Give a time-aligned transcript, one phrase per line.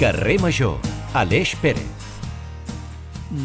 [0.00, 0.78] Carrer Major,
[1.12, 1.84] Aleix Pérez.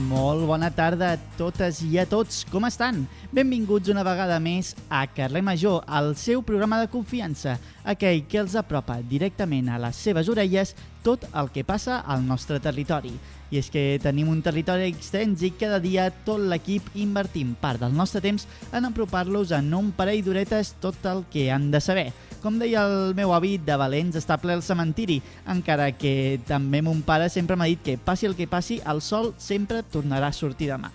[0.07, 2.45] Molt bona tarda a totes i a tots.
[2.47, 3.01] Com estan?
[3.35, 8.55] Benvinguts una vegada més a Carrer Major, el seu programa de confiança, aquell que els
[8.55, 10.71] apropa directament a les seves orelles
[11.03, 13.11] tot el que passa al nostre territori.
[13.51, 17.91] I és que tenim un territori extens i cada dia tot l'equip invertim part del
[17.99, 22.13] nostre temps en apropar-los en un parell d'horetes tot el que han de saber.
[22.45, 25.15] Com deia el meu avi, de valents està ple el cementiri,
[25.49, 29.31] encara que també mon pare sempre m'ha dit que passi el que passi, el sol
[29.41, 30.91] sempre tornarà a sortir demà.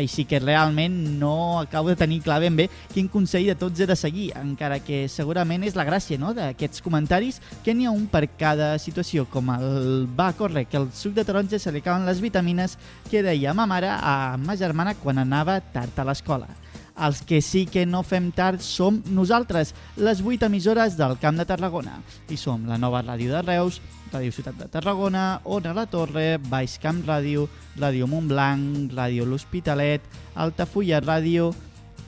[0.00, 3.90] Així que realment no acabo de tenir clar ben bé quin consell de tots he
[3.90, 8.08] de seguir, encara que segurament és la gràcia no, d'aquests comentaris que n'hi ha un
[8.08, 12.08] per cada situació, com el va córrer que el suc de taronja se li acaben
[12.08, 12.78] les vitamines
[13.10, 16.48] que deia ma mare a ma germana quan anava tard a l'escola.
[16.94, 21.46] Els que sí que no fem tard som nosaltres, les 8 emissores del Camp de
[21.48, 21.96] Tarragona.
[22.30, 23.80] I som la nova ràdio de Reus,
[24.12, 27.48] Ràdio Ciutat de Tarragona, Ona la Torre, Baix Camp Ràdio,
[27.80, 30.06] Ràdio Montblanc, Ràdio L'Hospitalet,
[30.38, 31.50] Altafulla Ràdio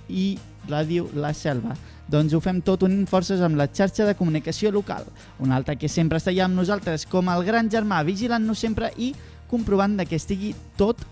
[0.09, 0.37] i
[0.71, 1.75] Ràdio La Selva.
[2.07, 5.09] Doncs ho fem tot unint forces amb la xarxa de comunicació local,
[5.43, 9.11] una altra que sempre està allà amb nosaltres com el gran germà, vigilant-nos sempre i
[9.51, 11.03] comprovant que estigui tot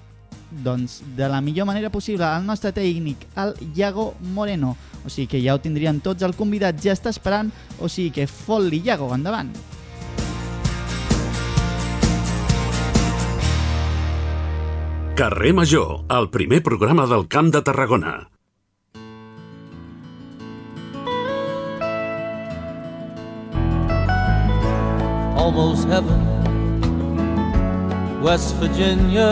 [0.63, 4.77] doncs, de la millor manera possible el nostre tècnic, el Iago Moreno.
[5.05, 8.29] O sigui que ja ho tindrien tots, el convidat ja està esperant, o sigui que
[8.31, 9.51] fot-li, Iago, endavant.
[15.15, 18.15] Carrer Major, el primer programa del Camp de Tarragona.
[25.45, 26.23] almost heaven.
[28.23, 29.29] West Virginia,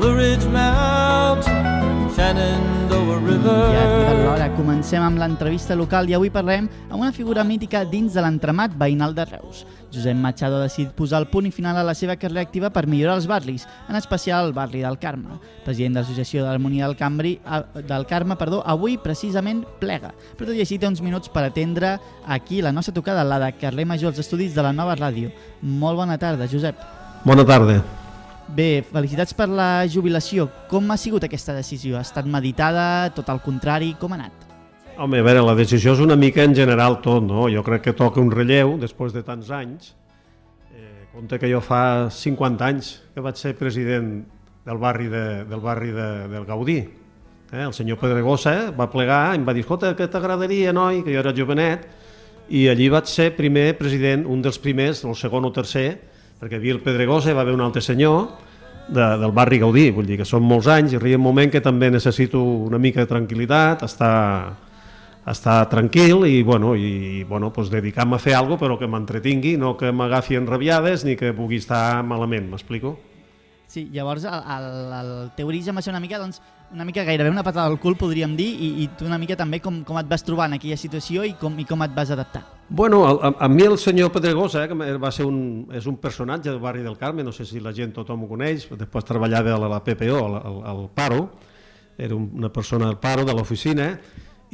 [0.00, 3.52] Blue Ridge Mountain, Shenandoah I River.
[3.52, 8.16] ha arribat l'hora, comencem amb l'entrevista local i avui parlem amb una figura mítica dins
[8.16, 9.66] de l'entramat veïnal de Reus.
[9.92, 12.86] Josep Machado ha decidit posar el punt i final a la seva carrera activa per
[12.88, 15.36] millorar els barris, en especial el barri del Carme.
[15.68, 17.36] President de l'Associació d'Harmonia del, Cambri,
[17.84, 20.14] del Carme, perdó, avui precisament plega.
[20.38, 23.52] Però tot i així té uns minuts per atendre aquí la nostra tocada, la de
[23.60, 25.28] Carrer Major, als estudis de la nova ràdio.
[25.60, 26.88] Molt bona tarda, Josep.
[27.28, 27.82] Bona tarda.
[28.50, 30.48] Bé, felicitats per la jubilació.
[30.70, 31.94] Com ha sigut aquesta decisió?
[31.98, 34.46] Ha estat meditada, tot al contrari, com ha anat?
[34.98, 37.46] Home, a veure, la decisió és una mica en general tot, no?
[37.52, 39.94] Jo crec que toca un relleu després de tants anys.
[40.74, 44.10] Eh, compte que jo fa 50 anys que vaig ser president
[44.66, 46.80] del barri, de, del, barri de, del Gaudí.
[47.52, 51.04] Eh, el senyor Pedregosa va plegar i em va dir, escolta, què t'agradaria, noi?
[51.06, 51.86] Que jo era jovenet.
[52.50, 56.00] I allí vaig ser primer president, un dels primers, el segon o tercer,
[56.40, 58.30] perquè havia el Pedregosa va haver un altre senyor
[58.88, 61.60] de, del barri Gaudí, vull dir que són molts anys i arriba un moment que
[61.62, 64.56] també necessito una mica de tranquil·litat, estar,
[65.28, 69.56] estar tranquil i, bueno, i bueno, pues, dedicar-me a fer alguna cosa però que m'entretingui,
[69.60, 72.96] no que m'agafi enrabiades ni que pugui estar malament, m'explico?
[73.70, 76.40] Sí, llavors el, el, el teu origen va ser una mica, doncs,
[76.72, 79.60] una mica gairebé una patada al cul, podríem dir, i, i tu una mica també
[79.62, 82.42] com, com et vas trobar en aquella situació i com, i com et vas adaptar.
[82.72, 86.52] Bueno, a, a, mi el senyor Pedregosa, eh, que va ser un, és un personatge
[86.52, 89.70] del barri del Carme, no sé si la gent tothom ho coneix, després treballava a
[89.72, 91.24] la PPO, al, al, al Paro,
[91.98, 93.88] era una persona del Paro, de l'oficina,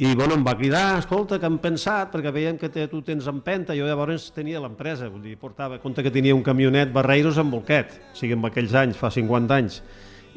[0.01, 3.29] i bueno, em va cridar, escolta, que hem pensat, perquè veiem que te, tu tens
[3.29, 7.53] empenta, jo llavors tenia l'empresa, vull dir, portava, compte que tenia un camionet Barreiros amb
[7.53, 9.83] bolquet, o sigui, en aquells anys, fa 50 anys,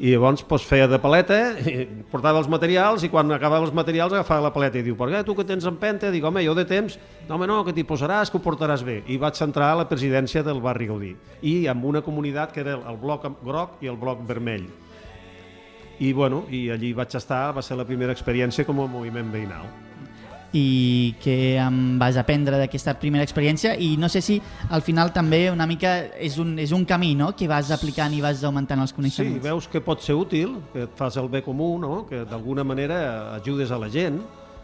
[0.01, 4.15] i llavors pues, feia de paleta, i portava els materials i quan acabava els materials
[4.15, 6.09] agafava la paleta i diu, per què tu que tens empenta?
[6.09, 6.97] Dic, home, jo de temps,
[7.27, 9.03] no home no, que t'hi posaràs, que ho portaràs bé.
[9.13, 11.13] I vaig entrar a la presidència del barri Gaudí
[11.45, 14.65] i amb una comunitat que era el bloc groc i el bloc vermell.
[16.01, 19.69] I, bueno, i allí vaig estar, va ser la primera experiència com a moviment veïnal.
[20.53, 24.35] I què em vas aprendre d'aquesta primera experiència i no sé si
[24.69, 27.29] al final també una mica és un, és un camí no?
[27.39, 29.43] que vas aplicant i vas augmentant els Sí, coneixements.
[29.45, 32.05] veus que pot ser útil, que et fas el bé comú, no?
[32.05, 34.19] que d'alguna manera ajudes a la gent,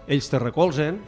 [0.07, 0.99] ells te recolzen,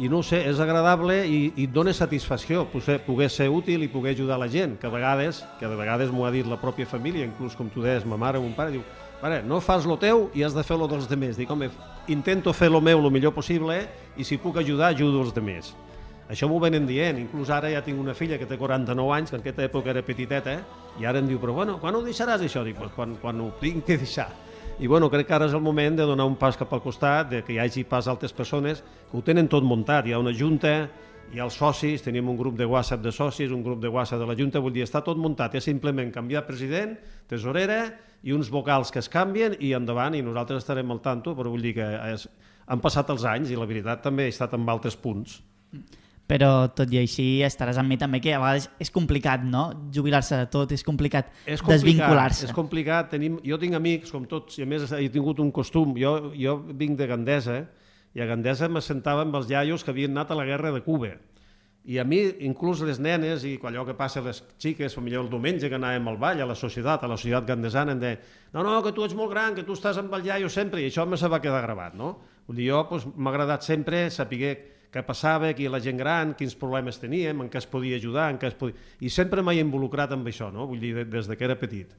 [0.00, 3.88] i no sé, és agradable i, i et dona satisfacció poder, poder ser útil i
[3.92, 6.86] poder ajudar la gent, que a vegades, que de vegades m'ho ha dit la pròpia
[6.88, 8.82] família, inclús com tu deies, ma mare o mon pare, diu,
[9.22, 11.38] pare, no fas lo teu i has de fer lo dels demés.
[11.38, 11.70] Dic, home,
[12.10, 13.78] intento fer lo meu el millor possible
[14.18, 15.72] i si puc ajudar, ajudo els demés.
[16.32, 19.36] Això m'ho venen dient, inclús ara ja tinc una filla que té 49 anys, que
[19.36, 20.54] en aquesta època era petiteta,
[20.98, 22.62] i ara em diu, però bueno, quan ho deixaràs això?
[22.64, 24.30] Dic, pues, quan, quan ho tinc que deixar.
[24.80, 27.28] I bueno, crec que ara és el moment de donar un pas cap al costat,
[27.30, 28.80] de que hi hagi pas altres persones
[29.10, 30.08] que ho tenen tot muntat.
[30.08, 30.88] Hi ha una junta,
[31.32, 34.20] hi ha els socis, tenim un grup de WhatsApp de socis, un grup de WhatsApp
[34.20, 36.92] de la Junta, vull dir, està tot muntat, és simplement canviar president,
[37.28, 37.86] tesorera
[38.22, 41.64] i uns vocals que es canvien i endavant, i nosaltres estarem al tanto, però vull
[41.64, 42.28] dir que és,
[42.68, 45.40] han passat els anys i la veritat també he estat en altres punts.
[46.28, 49.64] Però tot i així estaràs amb mi també que a vegades és complicat, no?
[49.92, 52.46] Jubilar-se de tot, és complicat, És complicat, desvincular-se.
[52.46, 53.10] És complicat.
[53.12, 55.96] Tenim, jo tinc amics, com tots, i a més he tingut un costum.
[55.98, 57.58] Jo, jo vinc de Gandesa,
[58.14, 61.14] i a Gandesa m'assentava amb els iaios que havien anat a la guerra de Cuba.
[61.84, 65.24] I a mi, inclús les nenes, i allò que passa a les xiques, o millor
[65.24, 68.20] el diumenge que anàvem al ball, a la societat, a la societat gandesana, em deien
[68.52, 70.86] no, no, que tu ets molt gran, que tu estàs amb el iaio sempre, i
[70.90, 72.12] això me se va quedar gravat, no?
[72.46, 74.52] Vull dir, jo doncs, m'ha agradat sempre saber
[74.92, 78.38] què passava, qui la gent gran, quins problemes teníem, en què es podia ajudar, en
[78.38, 78.76] què es podia...
[79.00, 80.68] I sempre m'he involucrat amb això, no?
[80.70, 81.96] Vull dir, de- des de que era petit.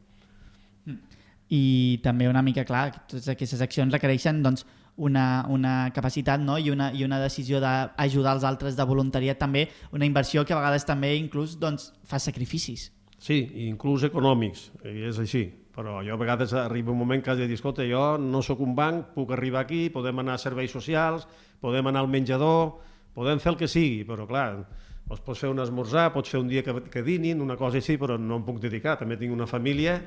[1.54, 4.63] I també una mica, clar, totes aquestes accions requereixen doncs,
[4.98, 6.57] una, una capacitat no?
[6.57, 10.60] I, una, i una decisió d'ajudar els altres de voluntariat també, una inversió que a
[10.60, 12.92] vegades també inclús doncs, fa sacrificis.
[13.24, 15.48] Sí, inclús econòmics, i és així.
[15.74, 18.60] Però jo a vegades arriba un moment que has de dir, escolta, jo no sóc
[18.62, 21.25] un banc, puc arribar aquí, podem anar a serveis socials,
[21.63, 22.75] podem anar al menjador,
[23.16, 24.68] podem fer el que sigui, però clar,
[25.07, 27.98] doncs pots fer un esmorzar, pots fer un dia que, que dinin, una cosa així,
[27.98, 29.98] però no em puc dedicar, també tinc una família,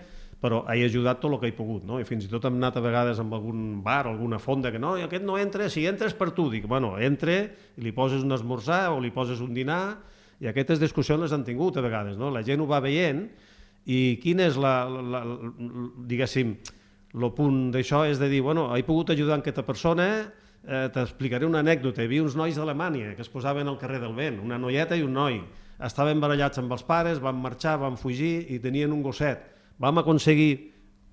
[0.41, 2.01] però he ajudat tot el que he pogut, no?
[2.01, 4.95] I fins i tot hem anat a vegades amb algun bar, alguna fonda, que no,
[5.01, 7.39] i aquest no entra, si entres per tu, dic, bueno, entre,
[7.81, 9.97] li poses un esmorzar o li poses un dinar,
[10.41, 12.29] i aquestes discussions les han tingut a vegades, no?
[12.31, 13.25] La gent ho va veient,
[13.87, 15.23] i quin és la, la, la
[16.11, 16.57] diguéssim,
[17.17, 20.09] el punt d'això és de dir, bueno, he pogut ajudar aquesta persona,
[20.67, 22.03] eh, t'explicaré una anècdota.
[22.03, 25.05] Hi havia uns nois d'Alemanya que es posaven al carrer del vent, una noieta i
[25.07, 25.41] un noi.
[25.87, 29.56] Estaven barallats amb els pares, van marxar, van fugir i tenien un gosset.
[29.83, 30.51] Vam aconseguir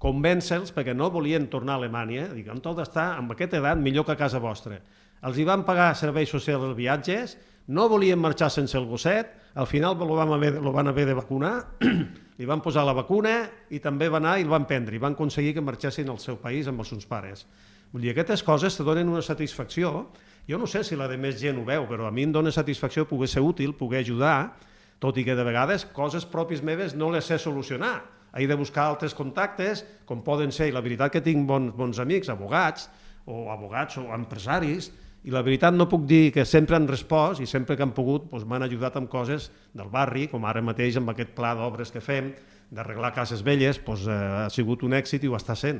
[0.04, 2.28] convèncer-los perquè no volien tornar a Alemanya.
[2.36, 4.80] Dic, amb tot d'estar amb aquesta edat millor que a casa vostra.
[5.24, 7.38] Els hi van pagar serveis socials els viatges,
[7.72, 11.14] no volien marxar sense el gosset, al final lo, vam haver, lo van haver de
[11.16, 11.54] vacunar,
[12.40, 13.38] li van posar la vacuna
[13.72, 16.42] i també va anar i el van prendre i van aconseguir que marxessin al seu
[16.42, 17.46] país amb els seus pares.
[17.94, 20.10] Vull dir, aquestes coses te donen una satisfacció.
[20.50, 22.52] Jo no sé si la de més gent ho veu, però a mi em dona
[22.52, 24.58] satisfacció poder ser útil, poder ajudar,
[25.00, 28.02] tot i que de vegades coses pròpies meves no les sé solucionar.
[28.34, 32.00] He de buscar altres contactes, com poden ser, i la veritat que tinc bons, bons
[32.02, 32.90] amics, abogats,
[33.30, 34.90] o abogats o empresaris,
[35.24, 38.26] i la veritat no puc dir que sempre han respost i sempre que han pogut
[38.32, 42.04] doncs, m'han ajudat amb coses del barri, com ara mateix amb aquest pla d'obres que
[42.04, 42.34] fem,
[42.74, 45.80] d'arreglar cases velles, doncs, eh, ha sigut un èxit i ho està sent.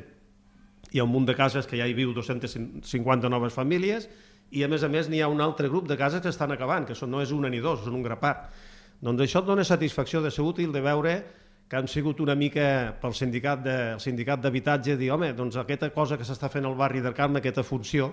[0.94, 4.08] Hi ha un munt de cases que ja hi viu 250 noves famílies
[4.54, 6.86] i a més a més n'hi ha un altre grup de cases que estan acabant,
[6.86, 8.46] que no és una ni dos, són un grapat.
[9.02, 11.16] Doncs això et dona satisfacció de ser útil, de veure
[11.74, 15.88] que han sigut una mica pel sindicat de, el sindicat d'habitatge, dir, home, doncs aquesta
[15.90, 18.12] cosa que s'està fent al barri del Carme, aquesta funció,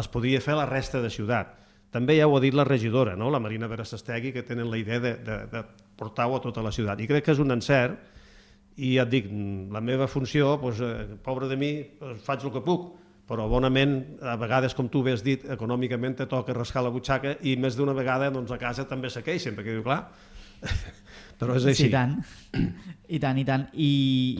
[0.00, 1.50] es podria fer a la resta de ciutat.
[1.92, 3.28] També ja ho ha dit la regidora, no?
[3.28, 5.60] la Marina Berasestegui, que tenen la idea de, de, de
[6.00, 7.02] portar-ho a tota la ciutat.
[7.04, 7.98] I crec que és un encert,
[8.80, 9.26] i ja et dic,
[9.76, 11.68] la meva funció, doncs, eh, pobre de mi,
[12.00, 12.86] doncs, faig el que puc,
[13.28, 17.36] però bonament, a vegades, com tu bé has dit, econòmicament te toca rascar la butxaca
[17.44, 20.06] i més d'una vegada doncs, a casa també se queixen, perquè diu, clar,
[21.42, 21.90] però és així.
[21.90, 22.16] Sí, tant.
[23.12, 23.66] I tant, i tant.
[23.76, 23.88] I,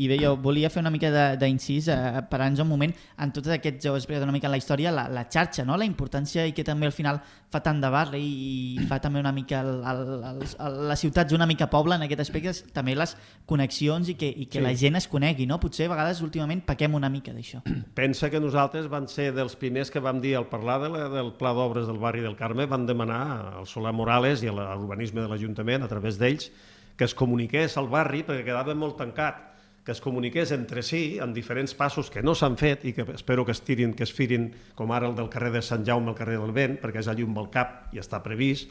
[0.00, 3.48] i bé, jo volia fer una mica de- d'incís, eh, parant un moment, en tots
[3.52, 5.76] aquests, ja ho he explicat una mica en la història, la, la xarxa, no?
[5.76, 7.20] la importància i que també al final
[7.52, 10.00] fa tant de barri i fa també una mica el, el,
[10.30, 13.12] el, el, les ciutats una mica poble en aquest aspecte, també les
[13.46, 14.64] connexions i que, i que Sí.
[14.64, 15.58] la gent es conegui, no?
[15.60, 17.60] Potser a vegades últimament pequem una mica d'això.
[17.94, 21.32] Pensa que nosaltres van ser dels primers que vam dir al parlar de la, del
[21.36, 23.22] pla d'obres del barri del Carme, van demanar
[23.58, 26.48] al Solà Morales i a l'urbanisme de l'Ajuntament, a través d'ells,
[26.96, 31.32] que es comuniqués al barri, perquè quedava molt tancat, que es comuniqués entre si en
[31.34, 34.52] diferents passos que no s'han fet i que espero que es tirin, que es firin,
[34.78, 37.26] com ara el del carrer de Sant Jaume al carrer del Vent, perquè és allí
[37.26, 38.70] un balcap i està previst,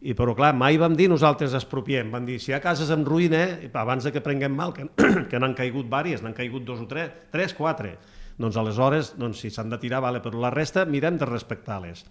[0.00, 3.04] i, però clar, mai vam dir nosaltres expropiem, van dir si hi ha cases en
[3.04, 3.42] ruïna,
[3.72, 4.88] abans de que prenguem mal, que,
[5.30, 7.96] que n'han caigut vàries, n'han caigut dos o tres, tres, quatre,
[8.40, 12.04] doncs aleshores, doncs, si s'han de tirar, vale, però la resta mirem de respectar-les.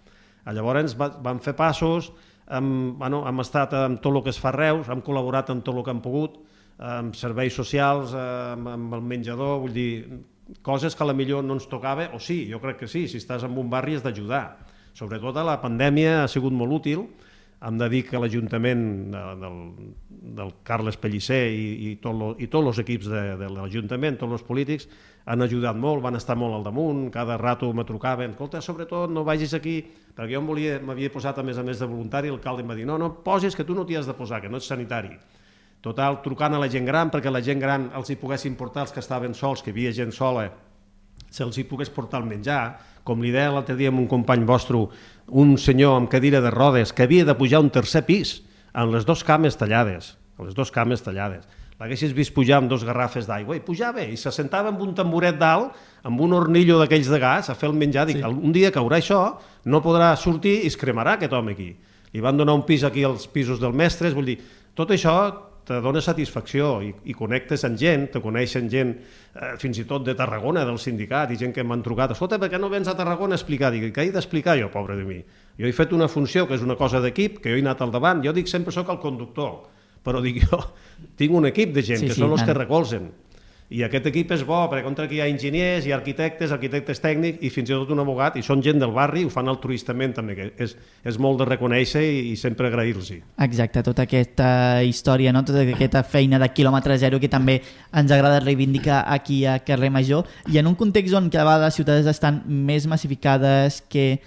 [0.46, 2.12] Llavors va, vam fer passos,
[2.50, 5.64] hem, bueno, hem estat amb tot el que es fa a Reus, hem col·laborat amb
[5.66, 6.38] tot el que hem pogut,
[6.78, 9.90] amb serveis socials, amb, amb el menjador, vull dir,
[10.62, 13.18] coses que a la millor no ens tocava, o sí, jo crec que sí, si
[13.22, 14.44] estàs en un barri has d'ajudar.
[14.96, 17.06] Sobretot a la pandèmia ha sigut molt útil,
[17.66, 19.56] hem de dir que l'Ajuntament de, del,
[20.38, 24.86] del Carles Pellicer i, i, tot tots els equips de, de l'Ajuntament, tots els polítics,
[25.26, 29.24] han ajudat molt, van estar molt al damunt, cada rato me trucaven, escolta, sobretot no
[29.26, 29.80] vagis aquí,
[30.14, 33.00] perquè jo m'havia posat a més a més de voluntari, l'alcalde em va dir, no,
[33.02, 35.16] no posis, que tu no t'hi has de posar, que no ets sanitari.
[35.82, 38.94] Total, trucant a la gent gran, perquè la gent gran els hi poguessin portar els
[38.94, 40.46] que estaven sols, que hi havia gent sola,
[41.30, 44.80] se'ls hi pogués portar el menjar, com li deia l'altre dia amb un company vostre,
[45.28, 48.40] un senyor amb cadira de rodes que havia de pujar un tercer pis
[48.72, 51.46] amb les dos cames tallades, amb les dos cames tallades.
[51.76, 55.36] L'haguessis vist pujar amb dos garrafes d'aigua i pujava i se sentava amb un tamboret
[55.36, 55.74] dalt,
[56.08, 58.06] amb un hornillo d'aquells de gas, a fer el menjar.
[58.08, 58.24] Dic, sí.
[58.24, 59.20] un dia caurà això,
[59.68, 61.74] no podrà sortir i es cremarà aquest home aquí.
[62.16, 64.38] i van donar un pis aquí als pisos dels mestres, vull dir,
[64.72, 65.12] tot això
[65.66, 70.04] te dona satisfacció i, i connectes amb gent, te coneixen gent eh, fins i tot
[70.06, 72.94] de Tarragona, del sindicat, i gent que m'han trucat, escolta, per què no vens a
[72.98, 73.72] Tarragona a explicar?
[73.74, 75.18] Dic, què he d'explicar jo, pobre de mi?
[75.58, 77.90] Jo he fet una funció que és una cosa d'equip, que jo he anat al
[77.94, 79.64] davant, jo dic sempre sóc el conductor,
[80.06, 80.60] però dic jo,
[81.18, 82.52] tinc un equip de gent Sí, que sí, són els tant.
[82.52, 83.10] que recolzen.
[83.66, 87.42] I aquest equip és bo, perquè contra aquí hi ha enginyers, ha arquitectes, arquitectes tècnics
[87.42, 90.36] i fins i tot un abogat, i són gent del barri, ho fan altruistament també,
[90.38, 93.10] que és, és molt de reconèixer i, i sempre agrair-los.
[93.42, 94.48] Exacte, tota aquesta
[94.86, 95.42] història, no?
[95.46, 97.58] tota aquesta feina de quilòmetre zero que també
[97.90, 101.80] ens agrada reivindicar aquí a Carrer Major i en un context on cada vegada les
[101.80, 104.20] ciutats estan més massificades que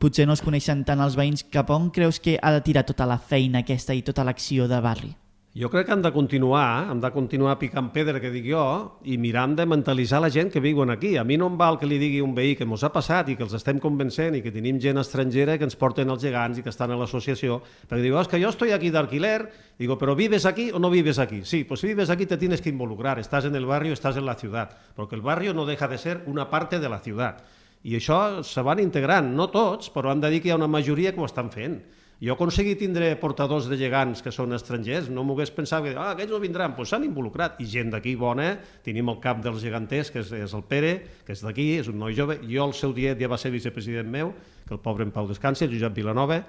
[0.00, 3.04] potser no es coneixen tant els veïns, cap on creus que ha de tirar tota
[3.06, 5.12] la feina aquesta i tota l'acció de barri?
[5.56, 8.62] Jo crec que han de continuar, hem de continuar picant pedra, que dic jo,
[9.08, 11.14] i mirant de mentalitzar la gent que viuen aquí.
[11.16, 13.38] A mi no em val que li digui un veí que mos ha passat i
[13.38, 16.66] que els estem convencent i que tenim gent estrangera que ens porten els gegants i
[16.66, 19.48] que estan a l'associació, perquè digo, es que yo estoy aquí de alquiler,
[19.78, 21.40] digo, pero ¿vives aquí o no vives aquí?
[21.46, 24.26] Sí, pues si vives aquí te tienes que involucrar, estás en el barrio, estás en
[24.26, 27.46] la ciudad, porque el barrio no deja de ser una parte de la ciudad.
[27.82, 30.68] I això se van integrant, no tots, però han de dir que hi ha una
[30.68, 31.80] majoria que ho estan fent.
[32.16, 35.90] Jo he aconseguit tindre portadors de gegants que són estrangers, no m'ho hagués pensat que
[36.00, 37.58] ah, aquests no vindran, doncs s'han involucrat.
[37.60, 38.54] I gent d'aquí bona,
[38.86, 40.94] tenim el cap dels geganters, que és, és el Pere,
[41.26, 42.38] que és d'aquí, és un noi jove.
[42.48, 44.32] Jo al seu dia ja va ser vicepresident meu,
[44.64, 46.40] que el pobre en Pau descansi, el Josep Vilanova,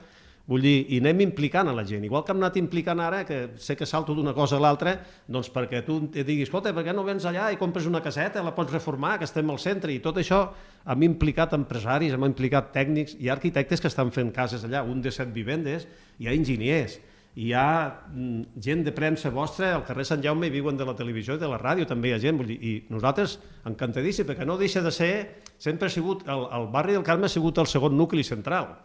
[0.48, 2.06] Vull dir, i anem implicant a la gent.
[2.08, 4.94] Igual que hem anat implicant ara, que sé que salto d'una cosa a l'altra,
[5.27, 8.44] doncs perquè tu et diguis, escolta, per què no vens allà i compres una caseta,
[8.46, 10.46] la pots reformar, que estem al centre, i tot això
[10.88, 15.12] hem implicat empresaris, hem implicat tècnics, ha arquitectes que estan fent cases allà, un de
[15.12, 15.84] set vivendes,
[16.16, 16.96] hi ha enginyers,
[17.36, 17.68] hi ha
[18.08, 21.44] mm, gent de premsa vostra, al carrer Sant Jaume hi viuen de la televisió i
[21.44, 23.36] de la ràdio, també hi ha gent, dir, i nosaltres
[23.68, 25.13] encantadíssim, perquè no deixa de ser,
[25.60, 28.77] sempre ha sigut, el, el barri del Carme ha sigut el segon nucli central,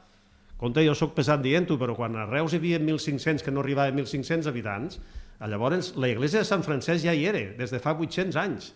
[0.62, 3.90] Compte, jo sóc pesat dient-ho, però quan a Reus hi havia 1.500, que no arribava
[3.90, 5.00] a 1.500 habitants,
[5.50, 8.68] llavors la iglesia de Sant Francesc ja hi era, des de fa 800 anys.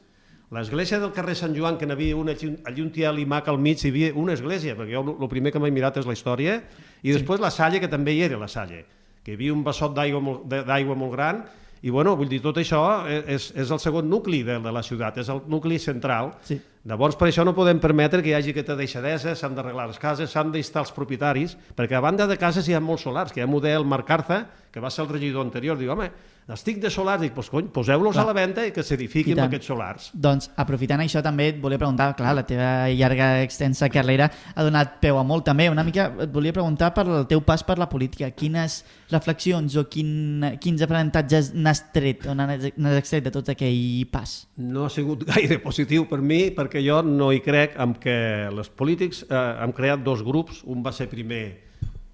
[0.51, 3.93] L'església del carrer Sant Joan, que n'havia una allí un tia limac al mig, hi
[3.93, 6.59] havia una església, perquè jo el primer que m'he mirat és la història,
[7.07, 8.83] i després la Salle, que també hi era, la Salle,
[9.23, 11.45] que hi havia un bassot d'aigua molt, molt gran,
[11.87, 15.21] i bueno, vull dir, tot això és, és el segon nucli de, de la ciutat,
[15.23, 16.33] és el nucli central.
[16.43, 16.59] Sí.
[16.87, 20.33] Llavors, per això no podem permetre que hi hagi aquesta deixadesa, s'han d'arreglar les cases,
[20.33, 23.45] s'han d'instar els propietaris, perquè a banda de cases hi ha molts solars, que hi
[23.45, 24.41] ha model Marc Arza,
[24.75, 26.11] que va ser el regidor anterior, diu, home,
[26.55, 30.05] estic de solars, dic, pues, cony, poseu-los a la venda i que s'edifiquin aquests solars.
[30.15, 35.01] Doncs, aprofitant això, també et volia preguntar, clar, la teva llarga, extensa carrera ha donat
[35.03, 35.67] peu a molt també.
[35.73, 38.31] Una mica et volia preguntar per el teu pas per la política.
[38.31, 38.79] Quines
[39.11, 44.39] reflexions o quin, quins aprenentatges n'has tret o n'has extret de tot aquell pas?
[44.57, 48.17] No ha sigut gaire positiu per mi perquè jo no hi crec en que
[48.53, 51.45] els polítics eh, han creat dos grups, un va ser primer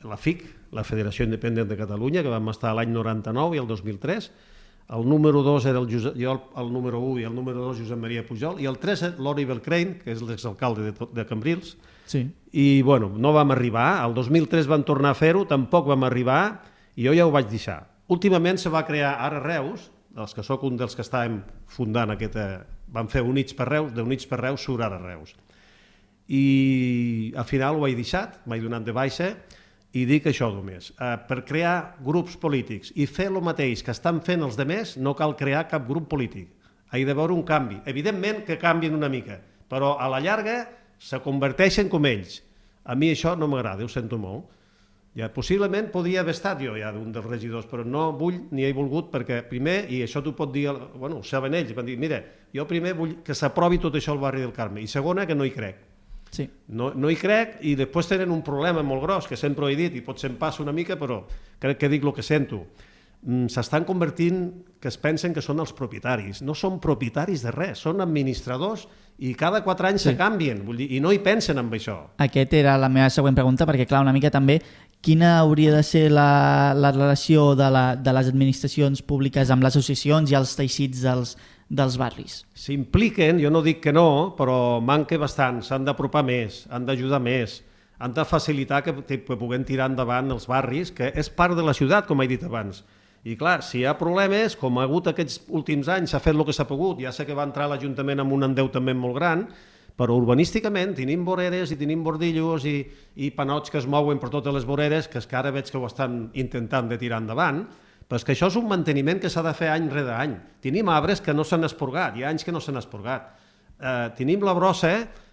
[0.09, 4.31] la FIC, la Federació Independent de Catalunya, que vam estar l'any 99 i el 2003,
[4.93, 7.81] el número 2 era el, Josep, jo el, el número 1 i el número 2
[7.85, 11.77] Josep Maria Pujol, i el 3 és l'Oliver Crane, que és l'exalcalde de, de Cambrils,
[12.13, 12.27] Sí.
[12.53, 16.61] i bueno, no vam arribar, el 2003 vam tornar a fer-ho, tampoc vam arribar,
[16.97, 17.79] i jo ja ho vaig deixar.
[18.13, 19.87] Últimament se va crear ara Reus,
[20.19, 21.41] els que sóc un dels que estàvem
[21.73, 22.67] fundant aquesta...
[22.93, 25.31] Vam fer Units per Reus, de Units per Reus surt ara Reus.
[26.29, 29.31] I al final ho he deixat, m'he donat de baixa,
[29.93, 30.91] i dic això només.
[30.97, 35.15] Eh, per crear grups polítics i fer el mateix que estan fent els demés, no
[35.19, 36.49] cal crear cap grup polític.
[36.93, 37.81] Ha d'haver un canvi.
[37.87, 40.67] Evidentment que canvien una mica, però a la llarga
[40.99, 42.43] se converteixen com ells.
[42.85, 44.51] A mi això no m'agrada, ho sento molt.
[45.15, 48.73] Ja, possiblement podria haver estat jo ja d'un dels regidors, però no vull ni he
[48.73, 52.23] volgut perquè primer, i això t'ho pot dir, bueno, ho saben ells, van dir, mira,
[52.53, 55.45] jo primer vull que s'aprovi tot això al barri del Carme, i segona, que no
[55.45, 55.92] hi crec.
[56.33, 56.47] Sí.
[56.73, 59.77] No, no hi crec i després tenen un problema molt gros, que sempre ho he
[59.77, 61.21] dit, i potser em passa una mica, però
[61.61, 62.63] crec que dic el que sento.
[63.23, 64.39] Mm, S'estan convertint
[64.81, 66.41] que es pensen que són els propietaris.
[66.43, 68.89] No són propietaris de res, són administradors
[69.23, 70.09] i cada quatre anys Sí.
[70.09, 71.99] se canvien, vull dir, i no hi pensen en això.
[72.19, 74.61] Aquest era la meva següent pregunta, perquè clar, una mica també
[75.03, 79.77] quina hauria de ser la, la relació de, la, de les administracions públiques amb les
[79.77, 81.37] associacions i els teixits dels,
[81.73, 82.43] dels barris.
[82.53, 87.63] S'impliquen, jo no dic que no, però manca bastant, s'han d'apropar més, han d'ajudar més,
[88.03, 91.75] han de facilitar que, que puguem tirar endavant els barris, que és part de la
[91.77, 92.83] ciutat, com he dit abans.
[93.25, 96.45] I clar, si hi ha problemes, com ha hagut aquests últims anys, s'ha fet el
[96.45, 99.47] que s'ha pogut, ja sé que va entrar l'Ajuntament amb un endeutament molt gran,
[99.97, 102.81] però urbanísticament tenim voreres i tenim bordillos i,
[103.17, 105.79] i panots que es mouen per totes les voreres, que és que ara veig que
[105.79, 107.63] ho estan intentant de tirar endavant,
[108.09, 110.37] però és que això és un manteniment que s'ha de fer any rere any.
[110.63, 113.29] Tenim arbres que no s'han esporgat, hi ha anys que no s'han esporgat.
[113.79, 114.93] Eh, tenim la brossa,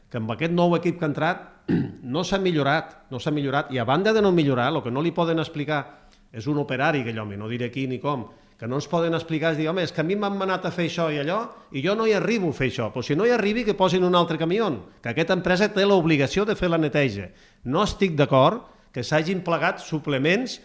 [0.10, 1.48] que amb aquest nou equip que ha entrat,
[2.16, 5.06] no s'ha millorat, no s'ha millorat, i a banda de no millorar, el que no
[5.06, 5.84] li poden explicar
[6.32, 8.28] és un operari, aquell home, no diré qui ni com,
[8.60, 10.72] que no ens poden explicar, és dir, home, és que a mi m'han manat a
[10.76, 11.40] fer això i allò,
[11.72, 12.90] i jo no hi arribo a fer això.
[12.92, 14.68] Però si no hi arribi, que posin un altre camió,
[15.00, 17.30] que aquesta empresa té l'obligació de fer la neteja.
[17.64, 20.60] No estic d'acord que s'hagin plegat suplements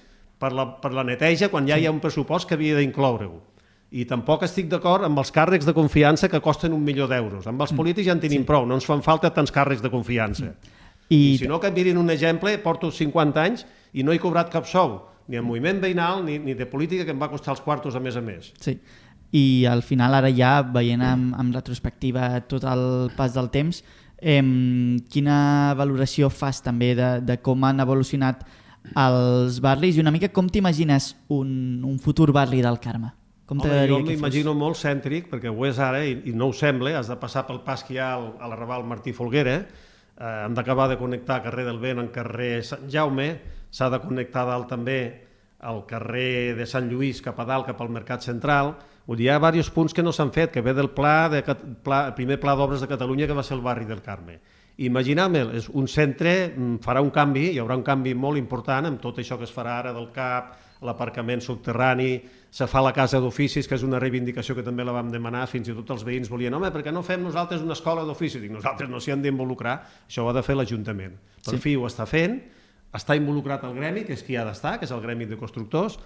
[0.44, 3.40] per la, per la neteja quan ja hi ha un pressupost que havia d'incloure-ho.
[3.94, 7.46] I tampoc estic d'acord amb els càrrecs de confiança que costen un milió d'euros.
[7.46, 7.76] Amb els Mm.
[7.78, 8.46] polítics ja en tenim sí.
[8.48, 10.50] prou, no ens fan falta tants càrrecs de confiança.
[11.08, 14.50] I, I si no, que mirin un exemple, porto 50 anys i no he cobrat
[14.50, 14.98] cap sou,
[15.28, 18.00] ni en moviment veïnal ni, ni de política, que em va costar els quartos a
[18.00, 18.50] més a més.
[18.60, 18.74] Sí.
[19.34, 23.82] I al final, ara ja, veient amb, amb retrospectiva tot el pas del temps,
[24.18, 24.42] eh,
[25.10, 28.44] quina valoració fas també de, de com han evolucionat
[28.92, 33.14] els barris i una mica com t'imagines un, un futur barri del Carme?
[33.48, 36.94] Com Home, jo m'imagino molt cèntric, perquè ho és ara i, i no ho sembla,
[36.98, 40.56] has de passar pel pas que hi ha al, a l'arraval Martí Folguera, eh, hem
[40.56, 43.28] d'acabar de connectar carrer del Vent en carrer Sant Jaume,
[43.74, 44.98] s'ha de connectar dalt també
[45.64, 48.74] al carrer de Sant Lluís cap a dalt, cap al Mercat Central,
[49.04, 51.42] Vull dir, hi ha diversos punts que no s'han fet, que ve del pla de,
[51.84, 54.38] pla, primer pla d'obres de Catalunya que va ser el barri del Carme.
[54.82, 58.98] Imaginam, és un centre mm, farà un canvi, hi haurà un canvi molt important amb
[59.02, 60.54] tot això que es farà ara del CAP,
[60.84, 62.16] l'aparcament subterrani,
[62.50, 65.70] se fa la casa d'oficis, que és una reivindicació que també la vam demanar, fins
[65.70, 68.42] i tot els veïns volien, home, per què no fem nosaltres una escola d'oficis?
[68.42, 69.78] Dic, nosaltres no s'hi han d'involucrar,
[70.08, 71.16] això ho ha de fer l'Ajuntament.
[71.38, 71.62] Per sí.
[71.62, 72.36] fi ho està fent,
[72.94, 75.98] està involucrat el gremi, que és qui ha d'estar, que és el gremi de constructors,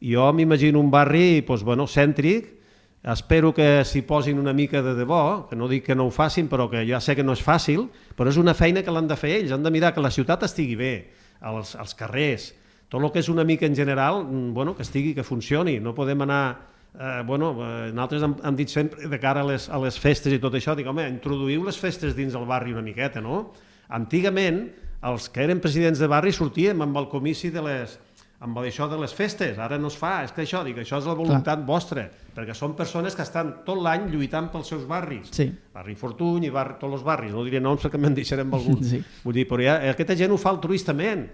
[0.00, 2.59] i jo m'imagino un barri doncs, bueno, cèntric,
[3.02, 6.48] espero que s'hi posin una mica de debò, que no dic que no ho facin,
[6.48, 9.16] però que ja sé que no és fàcil, però és una feina que l'han de
[9.16, 10.94] fer ells, han de mirar que la ciutat estigui bé,
[11.40, 12.50] els, els carrers,
[12.90, 15.94] tot el que és una mica en general, mm, bueno, que estigui, que funcioni, no
[15.94, 19.78] podem anar Eh, bueno, eh, nosaltres hem, hem dit sempre de cara a les, a
[19.78, 23.22] les festes i tot això, dic, home, introduïu les festes dins el barri una miqueta,
[23.22, 23.52] no?
[23.94, 24.64] Antigament,
[25.06, 27.94] els que eren presidents de barri sortíem amb el comici de les,
[28.40, 31.04] amb això de les festes, ara no es fa, és que això, dic, això és
[31.06, 35.28] la voluntat vostra, perquè són persones que estan tot l'any lluitant pels seus barris.
[35.36, 35.50] Sí.
[35.74, 38.80] Barri Fortuny i barri, tots els barris, no diré noms perquè me'n deixarem algun.
[38.82, 39.02] Sí.
[39.26, 41.26] Vull dir, però ja, aquesta gent ho fa altruistament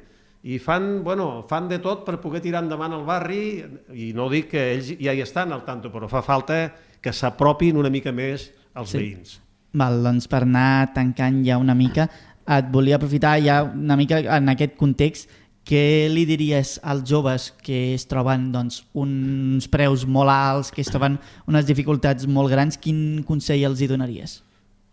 [0.46, 3.40] i fan, bueno, fan de tot per poder tirar endavant el barri
[3.94, 6.58] i no dic que ells ja hi estan al tanto, però fa falta
[7.00, 8.98] que s'apropin una mica més als Sí.
[8.98, 9.04] sí.
[9.04, 9.40] veïns.
[9.76, 12.10] Val, doncs per anar tancant ja una mica,
[12.46, 15.30] et volia aprofitar ja una mica en aquest context
[15.66, 20.90] què li diries als joves que es troben doncs, uns preus molt alts, que es
[20.92, 21.18] troben
[21.50, 24.40] unes dificultats molt grans, quin consell els hi donaries?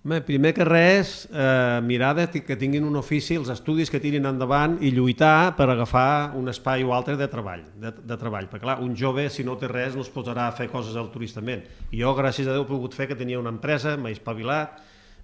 [0.03, 4.75] Bé, primer que res, eh, mirar que tinguin un ofici, els estudis que tirin endavant
[4.81, 7.61] i lluitar per agafar un espai o altre de treball.
[7.79, 8.49] De, de treball.
[8.51, 11.63] Perquè clar, un jove, si no té res, no es posarà a fer coses altruistament.
[11.93, 14.81] Jo, gràcies a Déu, he pogut fer que tenia una empresa, m'he espavilat,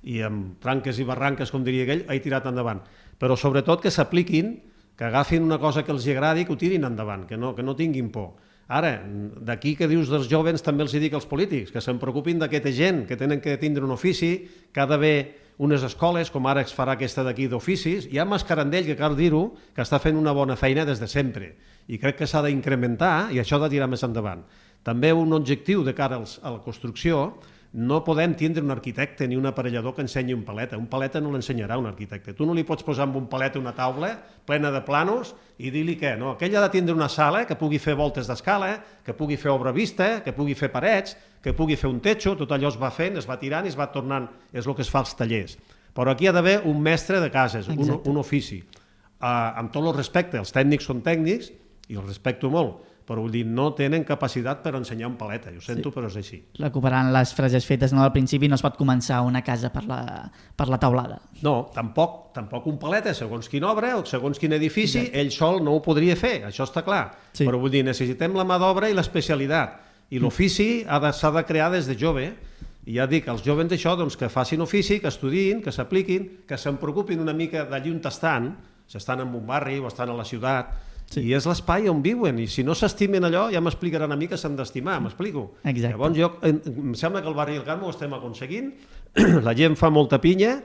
[0.08, 2.80] i amb tranques i barranques, com diria aquell, he tirat endavant.
[3.20, 4.56] Però sobretot que s'apliquin,
[5.00, 7.64] que agafin una cosa que els agradi i que ho tirin endavant, que no, que
[7.64, 8.34] no tinguin por.
[8.68, 12.42] Ara, d'aquí que dius dels jovens també els hi dic als polítics, que se'n preocupin
[12.42, 14.34] d'aquesta gent, que tenen que tindre un ofici,
[14.76, 18.92] que ha d'haver unes escoles, com ara es farà aquesta d'aquí d'oficis, hi ha Mascarandell,
[18.92, 21.54] que cal dir-ho, que està fent una bona feina des de sempre,
[21.88, 24.44] i crec que s'ha d'incrementar i això ha de tirar més endavant.
[24.84, 27.34] També un objectiu de cara als, a la construcció,
[27.72, 30.78] no podem tindre un arquitecte ni un aparellador que ensenyi un paleta.
[30.78, 32.34] Un paleta no l'ensenyarà un arquitecte.
[32.34, 34.16] Tu no li pots posar amb un paleta una taula
[34.46, 36.16] plena de planos i dir-li què.
[36.18, 38.72] No, aquell ha de tindre una sala que pugui fer voltes d'escala,
[39.06, 41.14] que pugui fer obra vista, que pugui fer parets,
[41.44, 43.78] que pugui fer un techo, tot allò es va fent, es va tirant i es
[43.78, 44.26] va tornant.
[44.52, 45.60] És el que es fa als tallers.
[45.94, 48.10] Però aquí ha d'haver un mestre de cases, un, Exacte.
[48.10, 48.64] un ofici.
[49.20, 51.52] Uh, amb tot el respecte, els tècnics són tècnics,
[51.90, 55.64] i els respecto molt, però vull dir, no tenen capacitat per ensenyar un paleta, jo
[55.66, 55.96] sento, sí.
[55.96, 56.38] però és així.
[56.62, 59.98] Recuperant les frases fetes no, al principi, no es pot començar una casa per la,
[60.56, 61.18] per la taulada.
[61.42, 65.24] No, tampoc, tampoc un paleta, segons quina obra o segons quin edifici, Exacte.
[65.24, 67.08] ell sol no ho podria fer, això està clar.
[67.34, 67.48] Sí.
[67.48, 69.80] Però vull dir, necessitem la mà d'obra i l'especialitat.
[70.14, 72.28] I l'ofici ha de- s'ha de crear des de jove.
[72.86, 76.58] I ja dic, els jovens això, doncs, que facin ofici, que estudiïn, que s'apliquin, que
[76.58, 80.14] se'n preocupin una mica d'allí on estan, si estan en un barri o estan a
[80.14, 81.24] la ciutat, Sí.
[81.26, 84.38] i és l'espai on viuen, i si no s'estimen allò, ja m'explicaran a mi que
[84.38, 85.56] s'han d'estimar, m'explico?
[85.66, 88.74] Llavors jo, em, em sembla que el barri del Carme ho estem aconseguint,
[89.48, 90.60] la gent fa molta pinya,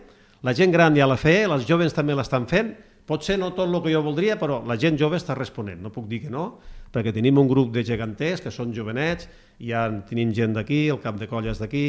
[0.44, 2.74] la gent gran ja la fe, els joves també l'estan fent,
[3.08, 5.92] pot ser no tot el que jo voldria, però la gent jove està responent, no
[5.92, 6.58] puc dir que no,
[6.92, 9.28] perquè tenim un grup de geganters que són jovenets,
[9.64, 11.86] i ja tenim gent d'aquí, el cap de colla és d'aquí,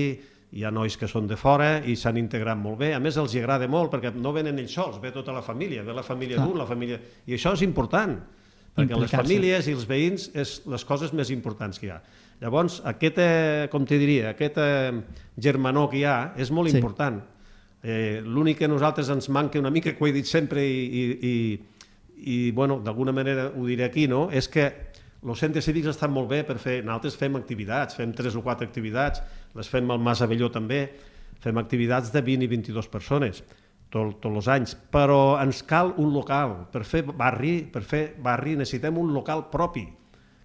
[0.55, 2.93] hi ha nois que són de fora i s'han integrat molt bé.
[2.95, 5.83] A més, els hi agrada molt perquè no venen ells sols, ve tota la família,
[5.83, 6.99] ve la família d'un, la família...
[7.27, 8.15] I això és important,
[8.75, 12.01] perquè les famílies i els veïns és les coses més importants que hi ha.
[12.41, 14.91] Llavors, aquest, eh, com te diria, aquest eh,
[15.39, 16.77] germanor que hi ha és molt Sí.
[16.77, 17.21] important.
[17.83, 21.03] Eh, L'únic que nosaltres ens manca una mica, que ho he dit sempre i, i,
[21.29, 21.59] i,
[22.35, 24.29] i bueno, d'alguna manera ho diré aquí, no?
[24.31, 24.65] és que
[25.25, 26.83] els centres cívics estan molt bé per fer...
[26.83, 29.21] Nosaltres fem activitats, fem tres o quatre activitats,
[29.55, 30.89] les fem al Mas Avelló també,
[31.39, 33.43] fem activitats de 20 i 22 persones
[33.89, 38.55] tot, tots els anys, però ens cal un local per fer barri, per fer barri
[38.59, 39.85] necessitem un local propi,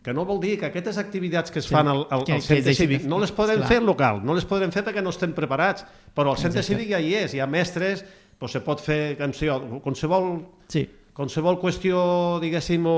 [0.02, 2.40] que no vol dir que aquestes activitats que es Sí, fan al, al, que- al
[2.42, 5.32] centre cívic no les podem fer al local, no les podem fer perquè no estem
[5.36, 8.04] preparats, però al centre cívic ja hi és, hi ha mestres,
[8.40, 10.30] doncs se pot fer qualsevol
[10.70, 12.94] Sí, qualsevol qüestió, diguéssim, o,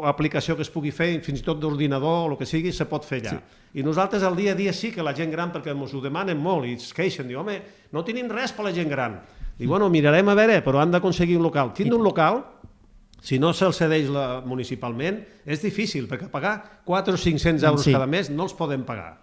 [0.00, 2.86] o aplicació que es pugui fer, fins i tot d'ordinador o el que sigui, se
[2.88, 3.36] pot fer allà.
[3.36, 3.58] Sí.
[3.78, 6.40] I nosaltres al dia a dia sí que la gent gran, perquè ens ho demanen
[6.42, 7.60] molt i es queixen, diu, home,
[7.92, 9.20] no tenim res per la gent gran.
[9.60, 11.74] I bueno, mirarem a veure, però han d'aconseguir un local.
[11.76, 12.40] Tindre un local,
[13.20, 16.54] si no se'l cedeix la, municipalment, és difícil, perquè pagar
[16.88, 17.92] 4 o 500 euros Sí.
[17.92, 19.18] cada mes no els podem pagar.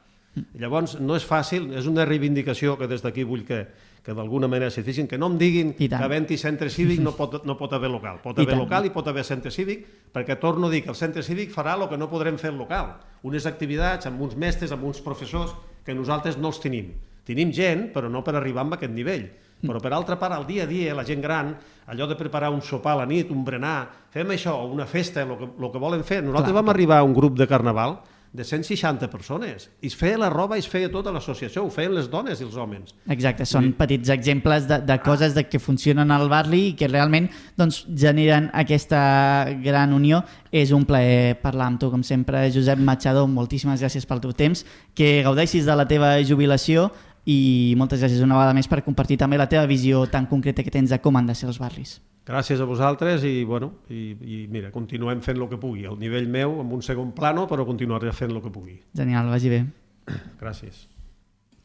[0.54, 3.64] Llavors, no és fàcil, és una reivindicació que des d'aquí vull que,
[4.06, 7.40] que d'alguna manera s'hi fixin, que no em diguin que havent-hi centre cívic no pot,
[7.44, 8.20] no pot haver local.
[8.22, 8.62] Pot I haver tant.
[8.62, 11.74] local i pot haver centre cívic, perquè torno a dir que el centre cívic farà
[11.74, 12.94] el que no podrem fer al local.
[13.24, 16.94] Unes activitats amb uns mestres, amb uns professors, que nosaltres no els tenim.
[17.26, 19.32] Tenim gent, però no per arribar a aquest nivell.
[19.62, 21.56] Però per altra part, al dia a dia, la gent gran,
[21.90, 25.24] allò de preparar un sopar a la nit, un berenar, fem això, o una festa,
[25.24, 26.22] el que, el que volen fer.
[26.22, 26.62] Nosaltres Clar.
[26.62, 27.98] vam arribar a un grup de carnaval
[28.34, 29.70] de 160 persones.
[29.82, 32.46] I es feia la roba i es feia tota l'associació, ho feien les dones i
[32.46, 32.94] els homes.
[33.10, 37.30] exacte, són petits exemples de, de coses de que funcionen al barri i que realment
[37.58, 40.22] doncs, generen aquesta gran unió.
[40.52, 44.64] És un plaer parlar amb tu, com sempre, Josep Machado, moltíssimes gràcies pel teu temps,
[44.96, 46.92] que gaudeixis de la teva jubilació
[47.28, 50.72] i moltes gràcies una vegada més per compartir també la teva visió tan concreta que
[50.72, 51.98] tens de com han de ser els barris.
[52.28, 55.86] Gràcies a vosaltres i, bueno, i, i mira, continuem fent el que pugui.
[55.88, 58.76] Al nivell meu, amb un segon plano, però continuaré fent el que pugui.
[58.96, 59.64] Genial, vagi bé.
[60.44, 60.88] Gràcies.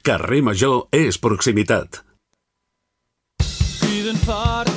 [0.06, 2.02] Carrer Major és proximitat.
[4.02, 4.70] criden fort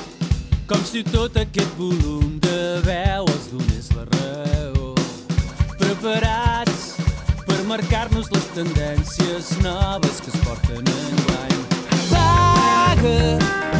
[0.69, 4.93] com si tot aquest volum de veu els donés la raó.
[5.80, 6.75] Preparats
[7.76, 11.58] marcar-nos les tendències noves que es porten enguany.
[12.12, 13.18] Paga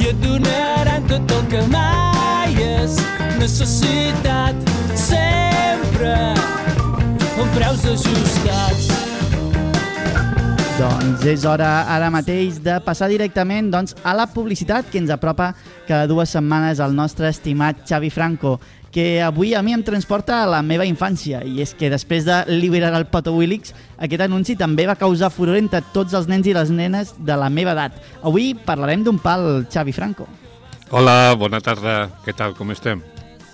[0.02, 3.00] i et donaran tot el que mai has
[3.40, 9.05] necessitat sempre amb preus ajustats.
[10.76, 15.54] Doncs és hora ara mateix de passar directament doncs, a la publicitat que ens apropa
[15.88, 18.58] cada dues setmanes el nostre estimat Xavi Franco,
[18.92, 22.42] que avui a mi em transporta a la meva infància, i és que després de
[22.52, 26.60] liberar el Poto Willix, aquest anunci també va causar furor entre tots els nens i
[26.60, 27.96] les nenes de la meva edat.
[28.24, 30.28] Avui parlarem d'un pal, Xavi Franco.
[30.92, 32.10] Hola, bona tarda.
[32.28, 33.00] Què tal, com estem?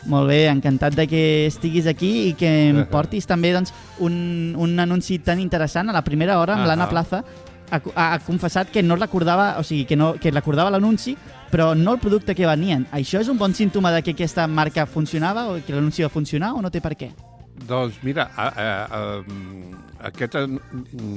[0.10, 4.80] Molt bé, encantat de que estiguis aquí i que em portis també doncs, un, un
[4.82, 6.72] anunci tan interessant a la primera hora amb Ahà.
[6.74, 7.24] l'Anna Plaza.
[7.72, 11.14] Ha, ha, confessat que no recordava, o sigui, que, no, que recordava l'anunci,
[11.52, 12.84] però no el producte que venien.
[12.92, 16.52] Això és un bon símptoma de que aquesta marca funcionava o que l'anunci va funcionar
[16.58, 17.14] o no té per què?
[17.70, 20.36] Doncs mira, a, a, a, aquest,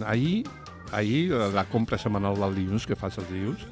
[0.06, 0.44] ahir,
[0.92, 3.66] ahir, la compra setmanal del dilluns, que fas els dilluns,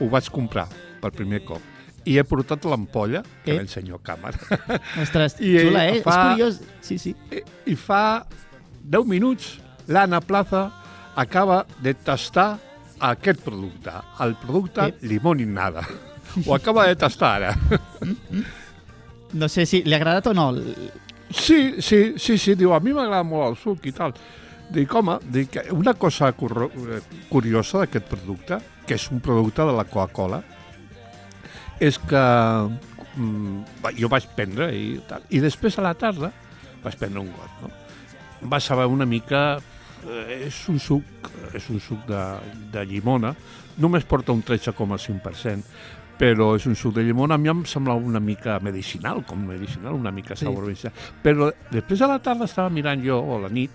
[0.00, 0.66] ho vaig comprar
[1.00, 1.75] per primer cop.
[2.06, 3.58] I he portat l'ampolla, que Eh?
[3.58, 4.38] l'ensenyo a càmera,
[5.02, 6.00] Ostres, I, xula, eh?
[6.04, 6.60] fa- És curiós.
[6.80, 7.14] Sí, sí.
[7.34, 7.42] I-
[7.72, 8.24] i fa
[8.82, 9.56] 10 minuts
[9.88, 10.68] l'Anna Plaza
[11.16, 12.58] acaba de tastar
[13.00, 13.90] aquest producte,
[14.20, 14.94] el producte Eh?
[15.02, 15.82] limoninada.
[16.46, 17.56] Ho acaba de tastar ara.
[19.32, 20.52] No sé si li ha agradat o no.
[21.30, 24.14] Sí, sí, sí, sí, diu, a mi m'agrada molt el suc i tal.
[24.70, 29.84] Dic, home, dic, una cosa eh, curiosa d'aquest producte, que és un producte de la
[29.84, 30.40] Coca-Cola,
[31.80, 32.22] és que
[33.16, 35.24] mm, jo vaig prendre i tal.
[35.30, 36.32] I després a la tarda
[36.84, 37.72] vaig prendre un got, no?
[38.48, 39.58] Va saber una mica...
[40.06, 42.22] Eh, és un suc, és un suc de,
[42.70, 43.32] de llimona,
[43.82, 45.64] només porta un 13,5%,
[46.16, 49.96] però és un suc de llimona, a mi em semblava una mica medicinal, com medicinal,
[49.98, 50.44] una mica Sí.
[50.44, 50.94] sabor medicinal.
[51.24, 53.74] Però després a la tarda estava mirant jo, o a la nit,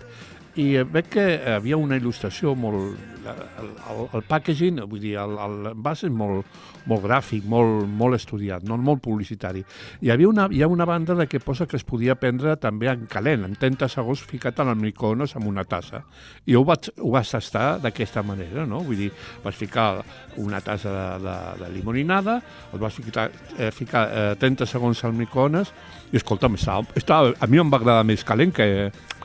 [0.56, 2.96] i veig que havia una il·lustració molt...
[3.26, 6.46] El, el, el packaging, vull dir, el, el envàs és molt,
[6.90, 9.62] molt gràfic, molt, molt estudiat, no molt publicitari.
[10.02, 12.90] Hi havia una, hi ha una banda de que posa que es podia prendre també
[12.90, 16.02] en calent, en 30 segons ficat en el microones amb una tassa.
[16.46, 18.82] I ho vaig, ho vaig tastar d'aquesta manera, no?
[18.86, 19.10] Vull dir,
[19.44, 20.02] vas ficar
[20.42, 22.40] una tassa de, de, de limoninada,
[22.72, 25.72] el vas ficar, eh, ficar eh, 30 segons al microones
[26.12, 28.66] i escolta'm, estava, estava, a mi em va agradar més calent que,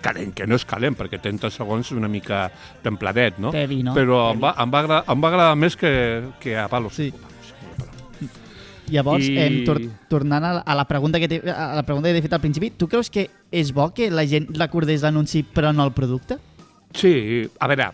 [0.01, 2.47] calent, que no és calent, perquè 30 segons és una mica
[2.83, 3.51] templadet, no?
[3.55, 3.95] Tevi, no?
[3.97, 5.91] Però em va, em, va agradar, em va agradar més que,
[6.43, 6.95] que a palos.
[6.99, 7.09] Sí.
[8.87, 9.39] Llavors, I- I...
[9.43, 12.43] em, tor tornant a, a la pregunta que a la pregunta que t'he fet al
[12.43, 16.37] principi, tu creus que és bo que la gent recordés l'anunci però no el producte?
[16.95, 17.89] Sí, a veure,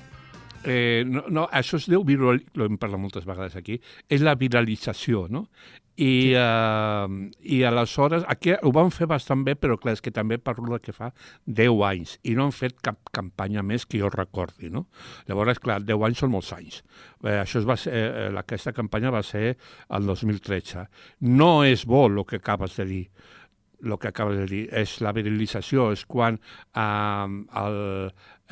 [0.70, 5.26] eh, no, no, això es diu, viral, hem parlat moltes vegades aquí, és la viralització,
[5.34, 5.48] no?
[5.96, 6.36] I, sí.
[6.36, 10.74] uh, I aleshores, aquí ho van fer bastant bé, però clar, és que també parlo
[10.74, 11.12] de que fa
[11.46, 14.88] 10 anys i no han fet cap campanya més que jo recordi, no?
[15.30, 16.82] Llavors, clar, 10 anys són molts anys.
[17.22, 20.88] Eh, això es va ser, eh, aquesta campanya va ser el 2013.
[21.30, 23.06] No és bo el que acabes de dir
[23.84, 27.26] el que acabes de dir, és la virilització, és quan eh,
[27.60, 27.80] el,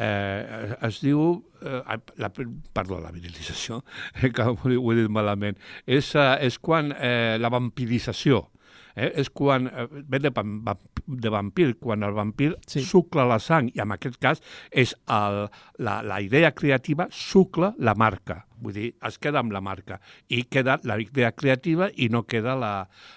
[0.01, 1.21] eh, es diu,
[1.61, 1.81] eh,
[2.17, 3.81] la, perdó, la virilització,
[4.21, 8.47] que ho, ho he dit malament, és, eh, és quan eh, la vampirització,
[8.95, 12.84] eh, és quan, eh, ve de, de vampir, quan el vampir sí.
[12.86, 15.43] sucla la sang, i en aquest cas és el,
[15.80, 19.99] la, la idea creativa sucla la marca, vull dir, es queda amb la marca,
[20.30, 22.73] i queda la idea creativa i no queda la,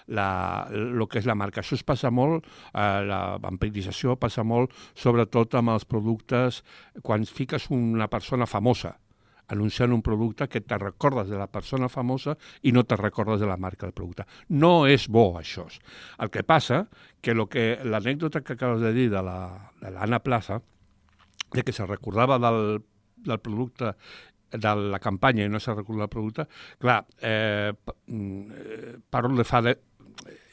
[0.08, 0.28] la,
[0.72, 1.62] el que és la marca.
[1.62, 6.62] Això es passa molt, eh, la vampirització passa molt, sobretot amb els productes,
[7.02, 8.96] quan fiques una persona famosa,
[9.48, 13.48] anunciant un producte que te recordes de la persona famosa i no te recordes de
[13.48, 14.24] la marca del producte.
[14.48, 15.66] No és bo, això.
[16.18, 16.84] El que passa
[17.20, 20.60] que lo que l'anècdota que acabes de dir de l'Anna la, Plaza,
[21.52, 22.82] de que se recordava del,
[23.16, 23.94] del producte
[24.54, 26.46] de la campanya i no se recorda del producte,
[26.78, 27.72] clar, eh,
[28.06, 29.74] mm, parlo de fa de,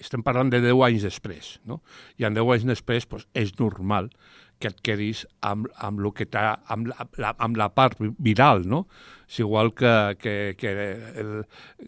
[0.01, 1.81] estem parlant de 10 anys després, no?
[2.17, 4.09] I en 10 anys després pues, és normal
[4.61, 8.85] que et quedis amb, amb, lo que amb, la, la, amb la part viral, no?
[9.31, 10.71] És igual que, que, que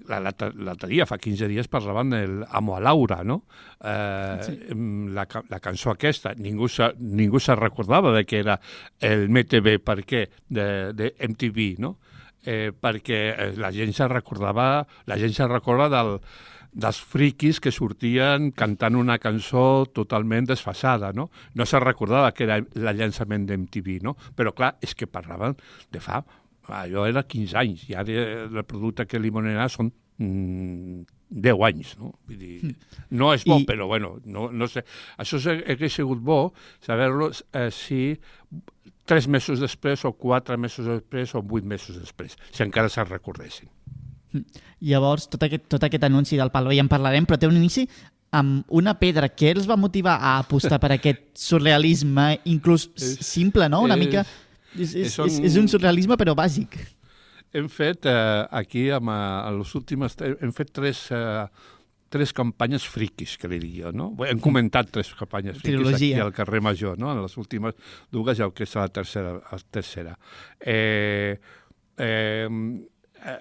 [0.07, 3.41] l'altre dia, fa 15 dies, parlaven del Amo a Laura, no?
[3.83, 4.55] Eh, sí.
[5.11, 8.59] la, la cançó aquesta, ningú se, ningú se recordava de que era
[9.01, 10.23] el MTV, per què?
[10.47, 11.97] De, de MTV, no?
[12.43, 13.19] Eh, perquè
[13.59, 16.17] la gent se recordava, la gent se recorda del,
[16.73, 21.29] dels friquis que sortien cantant una cançó totalment desfasada, no?
[21.53, 24.15] No se recordava que era el llançament d'MTV, no?
[24.35, 25.57] Però, clar, és que parlaven
[25.91, 26.23] de fa...
[26.63, 28.13] Allò era 15 anys, i ara
[28.45, 29.89] el producte que limonera són
[30.23, 31.01] mm,
[31.43, 32.13] 10 anys, no?
[32.29, 32.99] Vull dir, hmm.
[33.19, 33.65] no és bo, I...
[33.67, 34.85] però, bueno, no, no sé.
[35.19, 36.53] Això hauria sigut bo,
[36.85, 38.13] saber-lo eh, si
[39.09, 43.71] tres mesos després, o quatre mesos després, o vuit mesos després, si encara se'n recordessin.
[44.83, 47.85] Llavors, tot aquest, tot aquest anunci del Palo, ja en parlarem, però té un inici
[48.33, 49.29] amb una pedra.
[49.29, 53.83] Què els va motivar a apostar per aquest surrealisme, inclús és, simple, no?
[53.85, 54.25] Una és, mica...
[54.73, 56.79] És, és, és, és un surrealisme, però bàsic.
[57.53, 60.17] Hem fet eh, aquí, amb, a les últimes...
[60.33, 61.07] Hem fet tres...
[61.13, 61.45] Eh,
[62.13, 64.11] tres campanyes friquis, que li diria, no?
[64.21, 65.95] Hem comentat tres campanyes friquis Trilogia.
[65.97, 67.09] aquí al carrer Major, no?
[67.09, 67.73] En les últimes
[68.13, 69.31] dues i el que és la tercera.
[69.49, 70.13] La tercera.
[70.61, 71.33] Eh, eh,
[71.97, 72.49] Eh,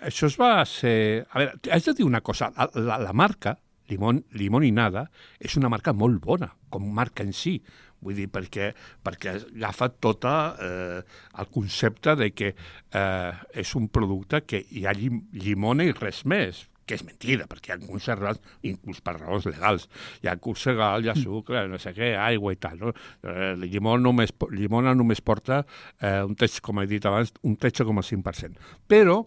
[0.09, 1.27] això es va ser...
[1.31, 2.51] A veure, haig de dir una cosa.
[2.75, 3.57] La, la marca,
[3.91, 5.07] Limón, Limón i Nada,
[5.41, 7.59] és una marca molt bona, com marca en si.
[8.03, 8.73] Vull dir, perquè,
[9.05, 10.99] perquè agafa tot eh,
[11.39, 16.25] el concepte de que eh, és un producte que hi ha llim, llimona i res
[16.27, 19.87] més que és mentida, perquè hi ha conservats, inclús per raons legals.
[20.23, 22.79] Hi ha conservat, hi ha sucre, no sé què, aigua i tal.
[22.81, 22.93] No?
[23.23, 27.57] Eh, el llimona només, llimona només porta eh, un text, com he dit abans, un
[27.57, 28.73] 13,5%.
[28.91, 29.23] Però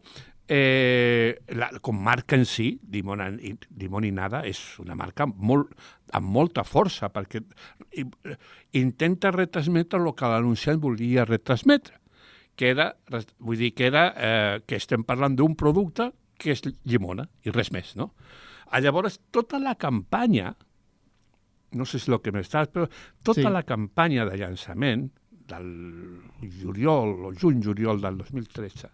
[0.47, 3.21] Eh, la, com marca en si, Dimon,
[3.65, 5.71] Dimon i Nada és una marca molt,
[6.13, 7.41] amb molta força, perquè
[8.77, 11.97] intenta retransmetre el que l'anunciant volia retransmetre,
[12.55, 12.91] que era,
[13.39, 17.71] vull dir, que era eh, que estem parlant d'un producte que és llimona i res
[17.73, 18.11] més, no?
[18.69, 20.53] A llavors, tota la campanya,
[21.73, 22.85] no sé si és el que m'estàs, però
[23.25, 23.49] tota sí.
[23.49, 25.07] la campanya de llançament
[25.49, 25.71] del
[26.61, 28.93] juliol o juny-juliol del 2013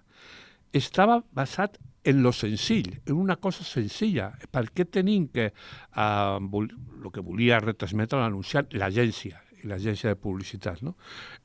[0.73, 4.31] estava basat en lo senzill, en una cosa senzilla.
[4.51, 9.41] Per què tenim que eh, el que volia retransmetre l'anunciat l'agència?
[9.61, 10.95] I l'agència de publicitat, no?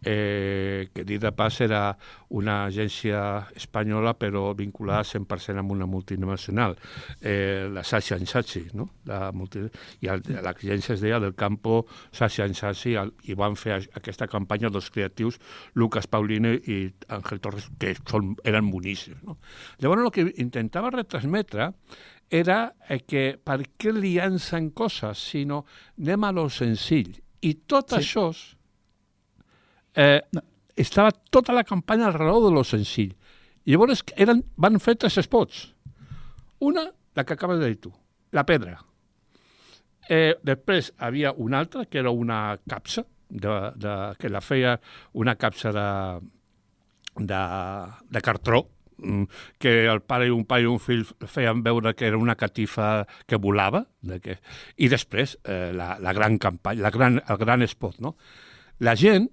[0.05, 1.97] eh, que dit de pas era
[2.37, 3.21] una agència
[3.57, 6.77] espanyola però vinculada 100% amb una multinacional,
[7.21, 8.91] eh, la Sasha Sachi, no?
[9.07, 9.63] La multi...
[10.03, 15.39] I l'agència es deia del campo Sasha Sachi i van fer aquesta campanya dels creatius
[15.75, 19.23] Lucas Pauline i Ángel Torres, que són, eren boníssims.
[19.27, 19.39] No?
[19.83, 21.73] Llavors el que intentava retransmetre
[22.31, 25.65] era eh, que per què li llancen coses, sinó
[25.99, 28.01] anem a lo senzill i tot sí.
[28.01, 28.27] això
[29.97, 30.43] eh, no.
[30.77, 33.15] estava tota la campanya alrededor de lo senzill.
[33.67, 35.65] I llavors eren, van fer tres spots.
[36.63, 37.93] Una, la que acabes de dir tu,
[38.33, 38.79] la pedra.
[40.09, 44.77] Eh, després havia una altra, que era una capsa, de, de, que la feia
[45.13, 45.89] una capsa de,
[47.17, 47.43] de,
[48.09, 48.69] de cartró,
[49.59, 53.07] que el pare i un pare i un fill feien veure que era una catifa
[53.29, 54.39] que volava, de que...
[54.77, 58.17] i després eh, la, la gran campanya, la gran, el gran spot, no?
[58.81, 59.29] La gent,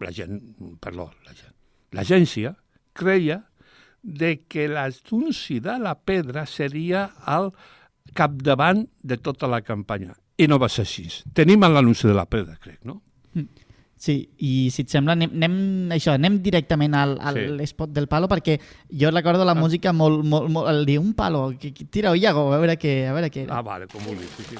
[0.00, 0.40] la gent,
[0.80, 1.54] perdó, la gent,
[1.96, 2.54] l'agència
[2.96, 3.42] creia
[4.02, 7.50] de que l'anunci de la pedra seria al
[8.16, 10.14] capdavant de tota la campanya.
[10.40, 11.04] I no va ser així.
[11.36, 13.02] Tenim l'anunci de la pedra, crec, no?
[14.00, 15.56] Sí, i si et sembla, anem, anem,
[15.92, 17.64] això, anem directament al, al Sí.
[17.68, 18.54] spot del palo, perquè
[18.88, 22.46] jo recordo la música molt, molt, molt el dir un palo, que, que, tira-ho, Iago,
[22.54, 23.58] a veure què, a veure què era.
[23.58, 24.30] Ah, vale, com vulguis.
[24.38, 24.56] Sí, sí.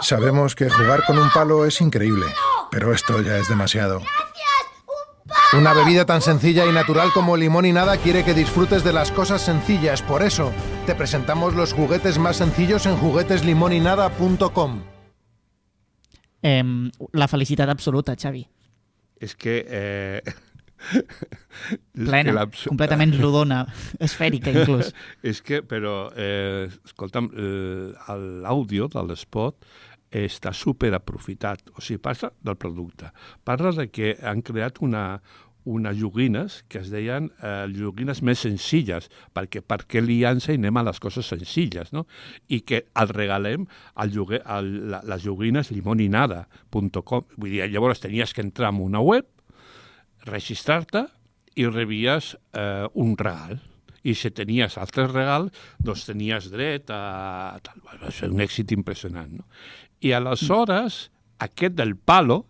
[0.00, 2.26] Sabemos que jugar con un palo es increíble,
[2.70, 4.02] pero esto ya es demasiado.
[5.54, 9.10] Una bebida tan sencilla y natural como limón y nada quiere que disfrutes de las
[9.10, 10.02] cosas sencillas.
[10.02, 10.52] Por eso,
[10.86, 14.82] te presentamos los juguetes más sencillos en jugueteslimonynada.com.
[16.46, 18.44] Em, la felicitat absoluta, Xavi.
[19.20, 19.58] És que...
[19.66, 20.20] Eh...
[21.96, 23.62] és Plena, l'abs- completament rodona,
[24.04, 24.92] esfèrica inclús.
[25.30, 29.56] És que, però, eh, escolta'm, eh, l'àudio de l'espot
[30.16, 33.08] està super aprofitat, o sigui, parla del producte.
[33.44, 35.18] Parla de que han creat una,
[35.66, 40.84] unes joguines que es deien eh, joguines més senzilles, perquè per què liança i a
[40.86, 42.06] les coses senzilles, no?
[42.48, 47.26] I que el regalem al lloguer, al, la, les joguines limoninada.com.
[47.36, 49.26] Vull dir, llavors tenies que entrar en una web,
[50.26, 51.06] registrar-te
[51.56, 53.58] i rebies eh, un regal.
[54.06, 55.50] I si tenies altres regals,
[55.82, 57.58] doncs tenies dret a...
[57.58, 57.82] Tal.
[58.04, 59.32] Va ser un èxit impressionant.
[59.40, 59.48] No?
[59.98, 61.08] I aleshores,
[61.42, 62.44] aquest del palo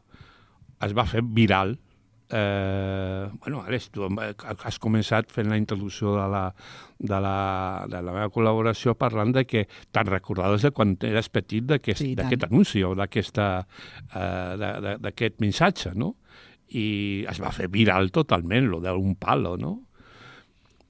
[0.85, 1.79] es va fer viral.
[2.29, 6.43] Eh, bueno, Àlex, tu has començat fent la introducció de la,
[6.99, 7.37] de la,
[7.87, 12.15] de la meva col·laboració parlant de que te'n recordaves de quan eres petit d'aquest Sí,
[12.19, 16.17] anunci o eh, d'aquest missatge, no?
[16.75, 19.77] I es va fer viral totalment, lo d'un palo, no?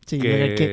[0.06, 0.70] Sí, jo crec que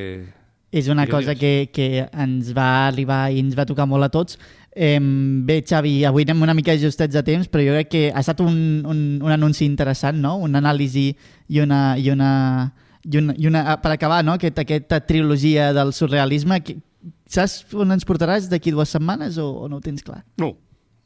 [0.74, 4.40] és una cosa que, que ens va arribar i ens va tocar molt a tots.
[4.76, 4.98] Eh,
[5.46, 8.40] bé, Xavi, avui anem una mica ajustats a temps, però jo crec que ha estat
[8.42, 8.56] un,
[8.90, 10.38] un, un anunci interessant, no?
[10.42, 11.12] Una anàlisi
[11.50, 11.94] i una...
[11.98, 12.32] I una
[13.04, 14.38] i una, i una, per acabar, no?
[14.38, 16.78] Aquest, aquesta trilogia del surrealisme, que,
[17.28, 20.22] saps on ens portaràs d'aquí dues setmanes o, o no ho tens clar?
[20.40, 20.54] No,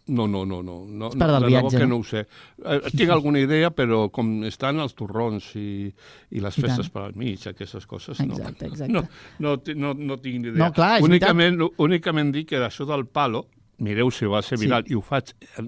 [0.08, 1.96] no, no, no, no, no, part del de viatge, que no?
[1.96, 2.22] no ho sé.
[2.64, 5.90] Eh, tinc alguna idea, però com estan els torrons i,
[6.38, 6.94] i les I festes tant.
[6.94, 8.74] per al mig, aquestes coses, Exacte, no.
[8.74, 8.94] exacte.
[8.94, 9.04] No,
[9.44, 10.62] no, ti- no, no tinc ni idea.
[10.68, 13.48] No, clar, és únicament, únicament dic que això del palo,
[13.84, 14.66] mireu si va ser Sí.
[14.66, 15.68] viral, i ho faig, eh,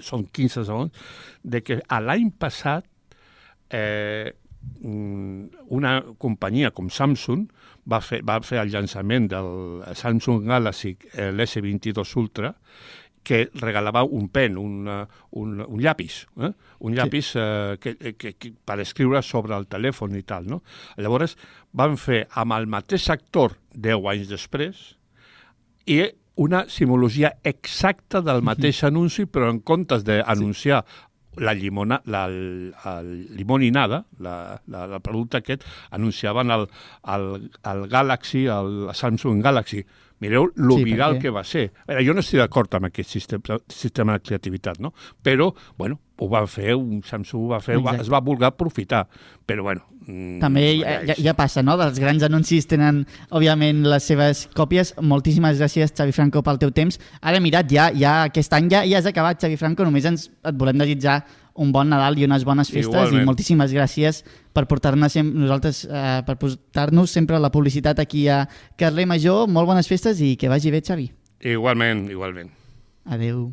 [0.00, 0.92] són 15 segons,
[1.42, 2.84] de que a l'any passat
[3.70, 4.32] eh,
[4.82, 7.46] una companyia com Samsung
[7.90, 12.54] va fer, va fer el llançament del Samsung Galaxy eh, l'S22 Ultra
[13.24, 14.88] que regalava un pen, un,
[15.40, 16.50] un, un llapis, eh?
[16.84, 20.44] un llapis eh, que, que, que, per escriure sobre el telèfon i tal.
[20.50, 20.60] No?
[21.00, 21.38] Llavors
[21.72, 24.84] van fer amb el mateix actor 10 anys després
[25.88, 26.02] i
[26.36, 30.82] una simologia exacta del mateix anunci, però en comptes d'anunciar
[31.36, 36.66] la llimona, la, la, limoninada, la, la, el producte aquest, anunciaven el,
[37.14, 37.28] el,
[37.72, 39.84] el Galaxy, el Samsung Galaxy.
[40.20, 41.72] Mireu lo Sí, viral perquè- que va ser.
[41.86, 44.92] A veure, jo no estic d'acord amb aquest sistema, sistema de creativitat, no?
[45.22, 48.02] Però, bueno, ho va fer, un Samsung ho va fer, va, Exacte.
[48.02, 49.06] es va voler aprofitar.
[49.44, 49.82] Però, bueno...
[50.06, 51.76] mm, També ja, ja, ja passa, no?
[51.76, 54.94] Dels grans anuncis tenen, òbviament, les seves còpies.
[55.02, 57.00] Moltíssimes gràcies, Xavi Franco, pel teu temps.
[57.20, 59.84] Ara, mira't, ja, ja aquest any ja, ja has acabat, Xavi Franco.
[59.84, 61.24] Només ens, et volem desitjar
[61.56, 63.22] un bon Nadal i unes bones festes Igualment.
[63.22, 68.48] i moltíssimes gràcies per portar-nos sem- nosaltres eh, per portar-nos sempre la publicitat aquí a
[68.76, 69.46] Carrer Major.
[69.48, 71.10] Molt bones festes i que vagi bé, Xavi.
[71.40, 72.50] Igualment, igualment.
[73.04, 73.52] Adeu.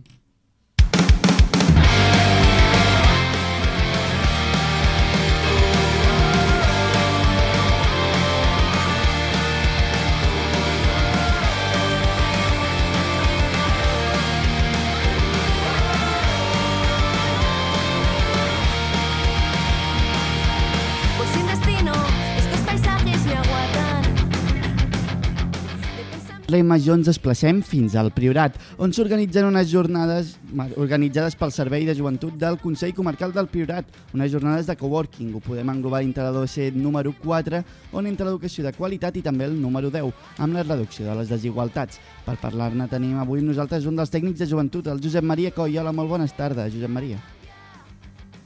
[26.60, 30.34] Major ens desplacem fins al Priorat, on s'organitzen unes jornades
[30.76, 35.30] organitzades pel Servei de Joventut del Consell Comarcal del Priorat, unes jornades de coworking.
[35.38, 37.62] Ho podem englobar dintre la docent número 4,
[37.95, 40.12] on entra l'educació de qualitat i també el número 10,
[40.43, 42.04] amb la reducció de les desigualtats.
[42.28, 45.80] Per parlar-ne tenim avui nosaltres un dels tècnics de joventut, el Josep Maria Coll.
[45.80, 47.22] Hola, molt bones tardes, Josep Maria.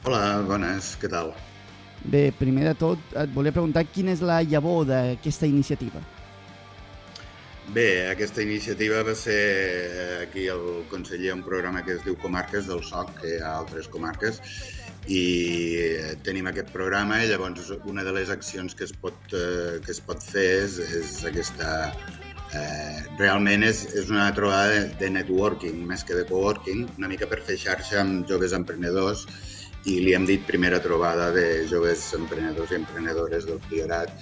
[0.05, 1.33] Hola, bones, què tal?
[2.05, 6.05] Bé, primer de tot, et volia preguntar quina és la llavor d'aquesta iniciativa.
[7.73, 12.67] Bé, aquesta iniciativa va ser eh, aquí el conseller un programa que es diu Comarques
[12.69, 14.37] del SOC, que hi ha altres comarques,
[15.09, 15.23] i
[15.81, 19.91] eh, tenim aquest programa i llavors una de les accions que es pot, eh, que
[19.91, 21.73] es pot fer és, és aquesta...
[22.55, 27.27] Eh, realment és, és una trobada de, de networking més que de coworking, una mica
[27.27, 29.25] per fer xarxa amb joves emprenedors
[29.89, 34.13] i li hem dit primera trobada de joves emprenedors i emprenedores del Priorat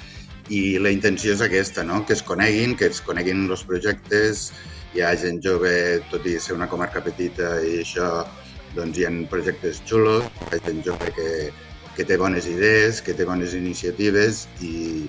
[0.50, 2.04] i la intenció és aquesta, no?
[2.06, 4.50] que es coneguin, que es coneguin els projectes,
[4.94, 5.74] hi ha gent jove,
[6.12, 8.10] tot i ser una comarca petita i això,
[8.76, 11.30] doncs hi ha projectes xulos, hi ha gent jove que,
[11.96, 15.08] que té bones idees, que té bones iniciatives i,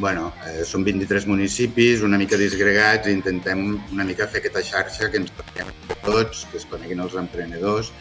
[0.00, 5.10] bueno, eh, són 23 municipis, una mica disgregats, i intentem una mica fer aquesta xarxa
[5.12, 5.74] que ens coneguem
[6.06, 7.92] tots, que es coneguin els emprenedors,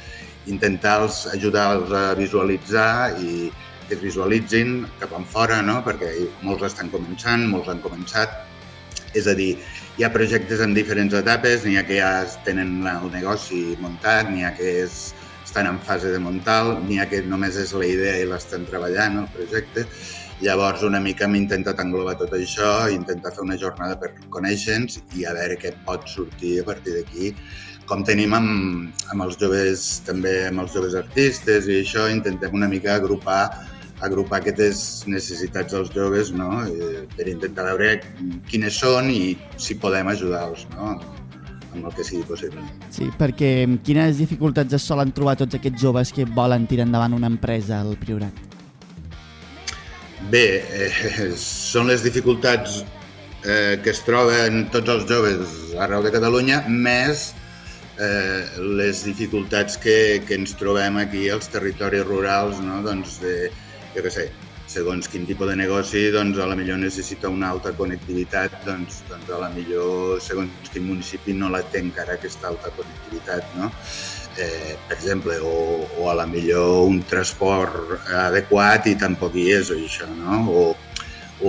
[0.49, 3.49] intentar-los ajudar-los a visualitzar i
[3.89, 5.79] que es visualitzin cap en fora, no?
[5.83, 6.13] perquè
[6.45, 8.37] molts estan començant, molts han començat.
[9.17, 9.55] És a dir,
[9.97, 12.11] hi ha projectes en diferents etapes, n'hi ha que ja
[12.45, 14.99] tenen el negoci muntat, n'hi ha que és,
[15.49, 19.23] estan en fase de muntar, n'hi ha que només és la idea i l'estan treballant,
[19.23, 19.87] el projecte.
[20.45, 25.25] Llavors, una mica hem intentat englobar tot això, intentar fer una jornada per conèixer-nos i
[25.25, 27.33] a veure què pot sortir a partir d'aquí.
[27.89, 32.69] Com tenim amb, amb els joves, també amb els joves artistes i això, intentem una
[32.69, 33.41] mica agrupar
[34.05, 36.49] agrupar aquestes necessitats dels joves no?
[36.65, 37.97] Eh, per intentar veure
[38.49, 40.93] quines són i si podem ajudar-los no?
[41.73, 42.63] amb el que sigui possible.
[42.93, 43.51] Sí, perquè
[43.85, 47.97] quines dificultats es solen trobar tots aquests joves que volen tirar endavant una empresa al
[48.01, 48.45] Priorat?
[50.31, 52.81] Bé, eh, són les dificultats
[53.45, 57.29] eh, que es troben tots els joves arreu de Catalunya, més
[57.99, 58.43] eh,
[58.81, 62.81] les dificultats que, que ens trobem aquí als territoris rurals, no?
[62.83, 63.49] doncs de,
[63.95, 64.29] jo què sé,
[64.69, 69.31] segons quin tipus de negoci, doncs a la millor necessita una alta connectivitat, doncs, doncs
[69.33, 73.71] a la millor segons quin municipi no la té encara aquesta alta connectivitat, no?
[74.39, 79.73] Eh, per exemple, o, o a la millor un transport adequat i tampoc hi és
[79.73, 80.43] això, no?
[80.53, 80.67] O,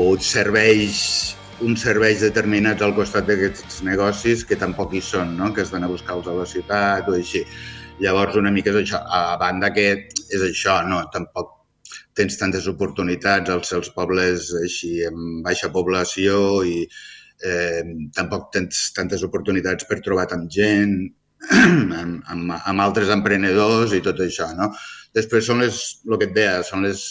[0.00, 5.50] o serveis uns serveis determinats al costat d'aquests negocis que tampoc hi són, no?
[5.52, 7.44] que es van a buscar-los a la ciutat o així.
[8.00, 9.02] Llavors, una mica és això.
[9.04, 11.02] A banda que és això, no?
[11.12, 11.59] tampoc
[12.20, 17.82] tens tantes oportunitats als seus pobles així amb baixa població i eh,
[18.16, 20.94] tampoc tens tantes oportunitats per trobar tant gent,
[21.56, 24.70] amb, amb, amb altres emprenedors i tot això, no?
[25.16, 27.02] Després són les, el que et deia, són les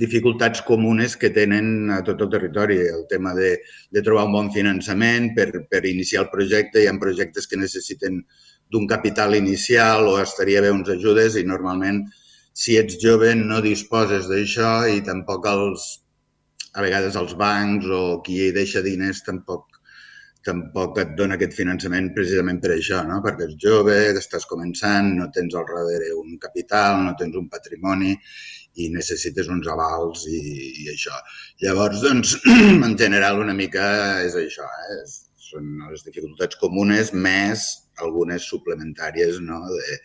[0.00, 2.78] dificultats comunes que tenen a tot el territori.
[2.88, 3.56] El tema de,
[3.90, 6.80] de trobar un bon finançament per, per iniciar el projecte.
[6.80, 8.22] Hi ha projectes que necessiten
[8.70, 12.04] d'un capital inicial o estaria bé uns ajudes i normalment
[12.52, 15.90] si ets jove no disposes d'això i tampoc els,
[16.74, 19.70] a vegades els bancs o qui hi deixa diners tampoc
[20.46, 23.18] tampoc et dona aquest finançament precisament per això, no?
[23.24, 28.14] perquè ets jove, estàs començant, no tens al darrere un capital, no tens un patrimoni
[28.80, 30.40] i necessites uns avals i,
[30.84, 31.16] i això.
[31.64, 32.38] Llavors, doncs,
[32.88, 33.84] en general, una mica
[34.24, 35.02] és això, eh?
[35.50, 37.66] són les dificultats comunes més
[37.98, 39.40] algunes suplementàries.
[39.44, 39.60] No?
[39.68, 39.98] De,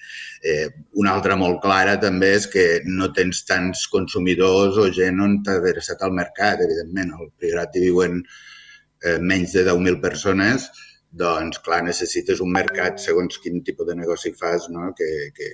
[0.51, 0.67] eh,
[1.01, 5.59] una altra molt clara també és que no tens tants consumidors o gent on t'ha
[5.61, 7.13] adreçat al mercat, evidentment.
[7.15, 10.69] Al Priorat hi viuen eh, menys de 10.000 persones,
[11.15, 14.89] doncs, clar, necessites un mercat, segons quin tipus de negoci fas, no?
[14.97, 15.49] que, que,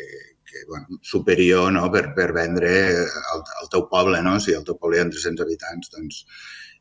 [0.47, 1.85] que bueno, superior no?
[1.93, 4.23] per, per vendre al, al teu poble.
[4.25, 4.39] No?
[4.41, 6.23] Si al teu poble hi ha 300 habitants, doncs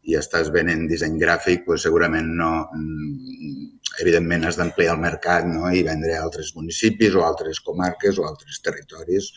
[0.09, 5.69] i estàs venent disseny gràfic, doncs segurament no, mm, evidentment has d'ampliar el mercat no?
[5.69, 9.31] i vendre a altres municipis o altres comarques o altres territoris.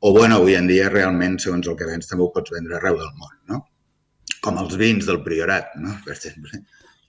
[0.00, 2.96] O, bueno, avui en dia realment, segons el que vens, també ho pots vendre arreu
[2.96, 3.58] del món, no?
[4.40, 5.92] Com els vins del Priorat, no?
[6.06, 6.62] per exemple.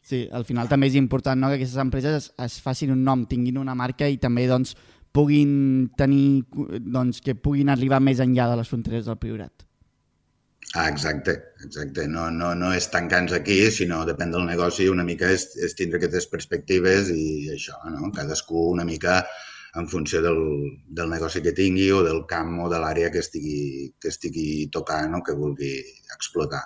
[0.04, 1.48] Sí, al final també és important no?
[1.48, 4.76] que aquestes empreses es, es facin un nom, tinguin una marca i també doncs,
[5.16, 6.44] puguin tenir,
[6.84, 9.64] doncs, que puguin arribar més enllà de les fronteres del Priorat.
[10.74, 11.36] Ah, exacte,
[11.66, 12.08] exacte.
[12.08, 16.00] No, no, no és tancar-nos aquí, sinó depèn del negoci, una mica és, és tindre
[16.00, 18.12] aquestes perspectives i això, no?
[18.16, 19.20] Cadascú una mica
[19.76, 20.40] en funció del,
[20.88, 25.16] del negoci que tingui o del camp o de l'àrea que estigui, que estigui tocant
[25.20, 25.74] o que vulgui
[26.16, 26.64] explotar.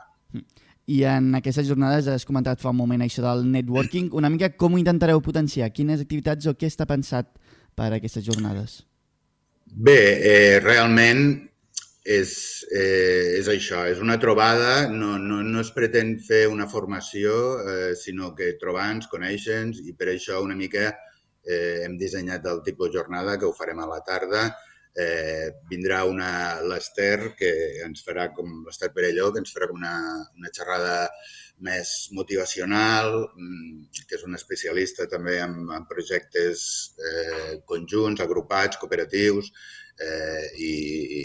[0.86, 4.12] I en aquestes jornades has comentat fa un moment això del networking.
[4.14, 5.72] Una mica com ho intentareu potenciar?
[5.74, 7.32] Quines activitats o què està pensat
[7.74, 8.84] per a aquestes jornades?
[9.66, 11.50] Bé, eh, realment
[12.06, 12.32] és,
[12.70, 17.34] eh, és això, és una trobada, no, no, no es pretén fer una formació,
[17.66, 22.92] eh, sinó que trobar-nos, conèixer-nos, i per això una mica eh, hem dissenyat el tipus
[22.92, 24.46] de jornada, que ho farem a la tarda.
[24.96, 26.30] Eh, vindrà una
[26.64, 27.50] l'Ester, que
[27.84, 29.96] ens farà com l'Ester Perelló, que ens farà una,
[30.38, 31.10] una xerrada
[31.66, 36.62] més motivacional, mm, que és un especialista també en, en projectes
[37.02, 39.52] eh, conjunts, agrupats, cooperatius,
[40.02, 40.74] eh, i,
[41.20, 41.24] i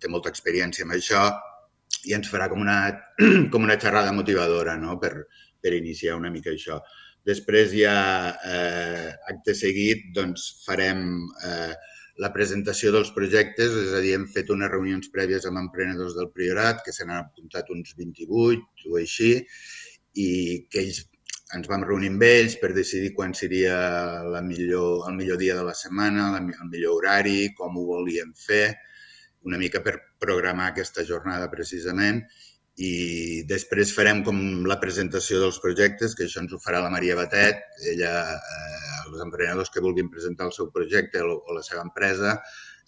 [0.00, 1.26] té molta experiència amb això
[2.08, 2.78] i ens farà com una,
[3.52, 4.98] com una xerrada motivadora no?
[5.02, 5.14] per,
[5.62, 6.80] per iniciar una mica això.
[7.22, 7.96] Després ja,
[8.50, 11.04] eh, acte seguit, doncs, farem
[11.46, 11.74] eh,
[12.22, 16.32] la presentació dels projectes, és a dir, hem fet unes reunions prèvies amb emprenedors del
[16.34, 19.36] Priorat, que se n'han apuntat uns 28 o així,
[20.18, 20.28] i
[20.68, 21.04] que ells
[21.56, 23.74] ens vam reunir amb ells per decidir quan seria
[24.24, 28.32] la millor, el millor dia de la setmana, la, el millor horari, com ho volíem
[28.46, 28.64] fer,
[29.48, 32.22] una mica per programar aquesta jornada precisament
[32.80, 37.16] i després farem com la presentació dels projectes, que això ens ho farà la Maria
[37.18, 37.60] Batet.
[37.90, 42.38] Ella, eh, els emprenedors que vulguin presentar el seu projecte o, o la seva empresa,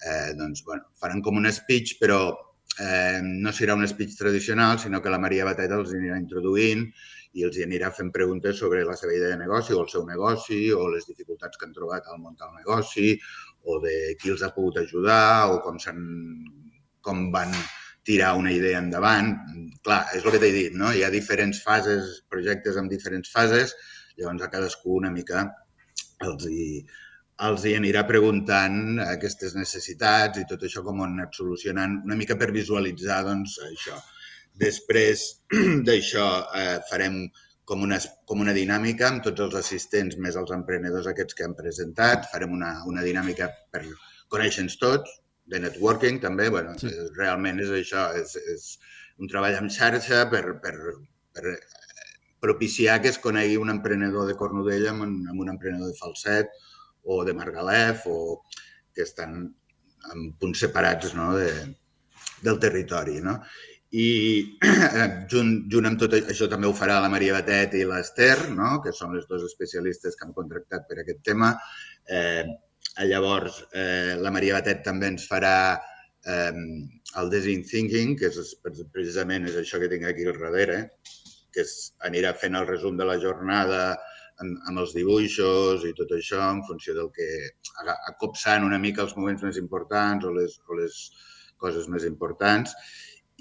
[0.00, 2.32] eh, doncs, bueno, faran com un speech, però
[2.80, 6.84] eh, no serà un speech tradicional, sinó que la Maria Batet els anirà introduint
[7.34, 10.60] i els anirà fent preguntes sobre la seva idea de negoci o el seu negoci
[10.72, 13.14] o les dificultats que han trobat al muntar el negoci
[13.64, 15.80] o de qui els ha pogut ajudar o com,
[17.02, 17.54] com van
[18.04, 19.32] tirar una idea endavant.
[19.84, 20.92] Clar, és el que t'he dit, no?
[20.92, 23.74] Hi ha diferents fases, projectes amb diferents fases,
[24.18, 25.48] llavors a cadascú una mica
[26.24, 26.84] els hi,
[27.42, 32.18] els hi anirà preguntant aquestes necessitats i tot això com ho han anat solucionant, una
[32.18, 33.98] mica per visualitzar doncs, això.
[34.54, 35.24] Després
[35.88, 37.24] d'això eh, farem
[37.64, 41.56] com una, com una dinàmica amb tots els assistents més els emprenedors aquests que han
[41.58, 42.28] presentat.
[42.30, 43.82] Farem una, una dinàmica per
[44.30, 45.20] conèixer-nos tots,
[45.50, 46.50] de networking també.
[46.52, 46.92] Bueno, sí.
[47.18, 48.68] Realment és això, és, és
[49.18, 50.76] un treball en xarxa per, per,
[51.34, 51.58] per eh,
[52.44, 56.52] propiciar que es conegui un emprenedor de Cornudella amb un, amb un emprenedor de Falset
[57.04, 58.18] o de Margalef o
[58.94, 59.44] que estan
[60.12, 61.50] en punts separats no, de,
[62.44, 63.20] del territori.
[63.24, 63.38] No?
[63.94, 64.08] I
[65.32, 68.78] junt, junt amb tot això també ho farà la Maria Batet i l'Ester, no?
[68.84, 71.54] que són les dues especialistes que han contractat per aquest tema.
[72.10, 72.44] Eh,
[73.10, 76.52] llavors, eh, la Maria Batet també ens farà eh,
[77.20, 78.56] el Design Thinking, que és,
[78.92, 80.80] precisament és això que tinc aquí al darrere,
[81.54, 83.84] que és, anirà fent el resum de la jornada
[84.42, 87.28] amb, amb els dibuixos i tot això en funció del que...
[88.10, 91.00] acopsant una mica els moments més importants o les, o les
[91.60, 92.74] coses més importants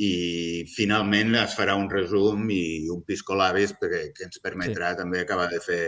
[0.01, 5.01] i finalment es farà un resum i un piscolabis perquè, que ens permetrà sí.
[5.03, 5.83] també acabar de fer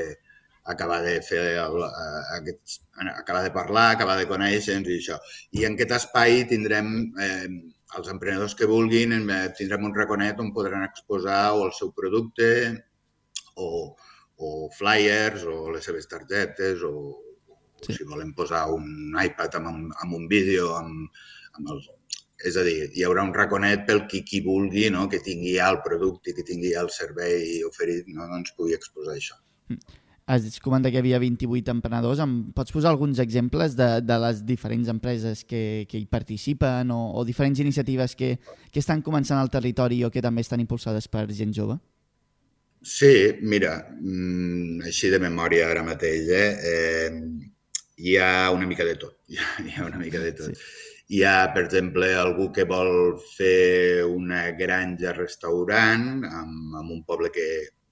[0.66, 1.84] acabar de fer el,
[2.40, 2.80] aquests,
[3.12, 5.18] acabar de parlar, acabar de conèixer-nos i això.
[5.54, 6.90] I en aquest espai tindrem
[7.22, 7.50] eh,
[8.00, 12.50] els emprenedors que vulguin, eh, tindrem un raconet on podran exposar o el seu producte
[13.62, 13.94] o,
[14.38, 16.94] o flyers o les seves targetes o,
[17.82, 17.94] sí.
[17.94, 21.12] o si volen posar un iPad amb, un, amb un vídeo amb,
[21.56, 21.90] amb els,
[22.44, 25.08] és a dir, hi haurà un raconet pel qui, qui vulgui, no?
[25.12, 28.28] que tingui ja el producte, que tingui ja el servei oferit, no?
[28.32, 29.40] doncs pugui exposar això.
[30.26, 32.20] Has comentat que hi havia 28 emprenedors.
[32.24, 37.02] Em pots posar alguns exemples de, de les diferents empreses que, que hi participen o,
[37.14, 38.36] o diferents iniciatives que,
[38.72, 41.78] que estan començant al territori o que també estan impulsades per gent jove?
[42.86, 46.50] Sí, mira, mm, així de memòria ara mateix, eh?
[46.72, 47.56] eh
[47.98, 49.16] hi ha una mica de tot.
[49.34, 50.52] Hi ha, hi ha una mica de tot.
[50.54, 50.84] Sí.
[51.16, 52.92] Hi ha, per exemple, algú que vol
[53.24, 57.48] fer una granja-restaurant amb, amb un poble que,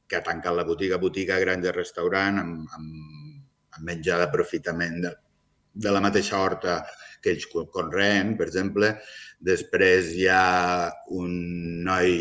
[0.05, 3.41] que ha tancat la botiga, botiga, granja-restaurant, amb, amb,
[3.77, 5.15] amb menjar d'aprofitament de,
[5.87, 6.77] de la mateixa horta
[7.23, 8.93] que ells conreen, per exemple.
[9.39, 11.33] Després hi ha un
[11.89, 12.17] noi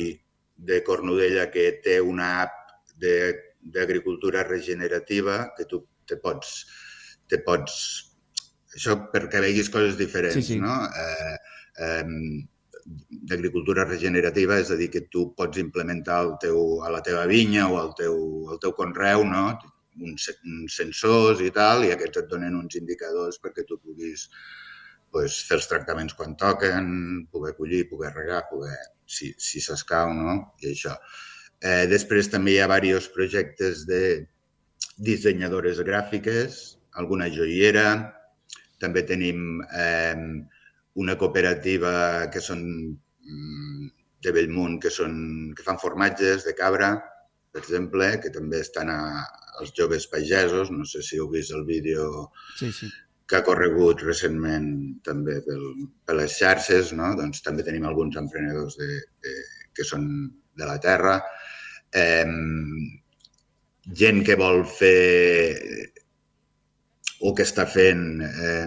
[0.57, 2.62] de Cornudella que té una app
[3.03, 6.55] d'agricultura regenerativa que tu te pots,
[7.30, 7.76] te pots
[8.72, 10.61] això perquè veguis coses diferents, sí, sí.
[10.62, 10.78] no?
[10.88, 11.36] Eh,
[11.86, 12.46] eh,
[13.30, 17.68] d'agricultura regenerativa, és a dir, que tu pots implementar el teu, a la teva vinya
[17.70, 18.16] o al teu,
[18.50, 19.44] al teu conreu, no?
[20.00, 24.28] uns, uns sensors i tal, i aquests et donen uns indicadors perquè tu puguis
[25.12, 26.88] pues, fer els tractaments quan toquen,
[27.32, 30.38] poder collir, poder regar, poder, si, si s'escau, no?
[30.64, 30.96] I això.
[31.63, 34.03] Eh, després també hi ha diversos projectes de
[34.99, 36.63] dissenyadores gràfiques,
[36.99, 37.87] alguna joiera,
[38.83, 40.17] també tenim eh,
[40.99, 41.93] una cooperativa
[42.33, 43.87] que són mm,
[44.23, 45.15] de Bellmunt, que, són,
[45.57, 46.97] que fan formatges de cabra,
[47.53, 48.99] per exemple, que també estan a,
[49.61, 50.71] als joves pagesos.
[50.75, 52.91] No sé si heu vist el vídeo sí, sí.
[53.29, 54.69] que ha corregut recentment
[55.07, 55.67] també pel,
[56.07, 56.95] per les xarxes.
[56.99, 57.13] No?
[57.19, 58.91] Doncs també tenim alguns emprenedors de,
[59.25, 59.37] de,
[59.77, 60.07] que són
[60.59, 61.19] de la terra.
[61.93, 62.26] Eh,
[64.03, 65.93] gent que vol fer
[67.22, 68.66] o que està fent eh,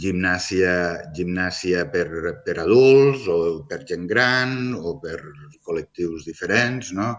[0.00, 0.74] gimnàsia,
[1.16, 2.06] gimnàsia per,
[2.44, 3.38] per adults o
[3.68, 5.18] per gent gran o per
[5.66, 7.10] col·lectius diferents, no?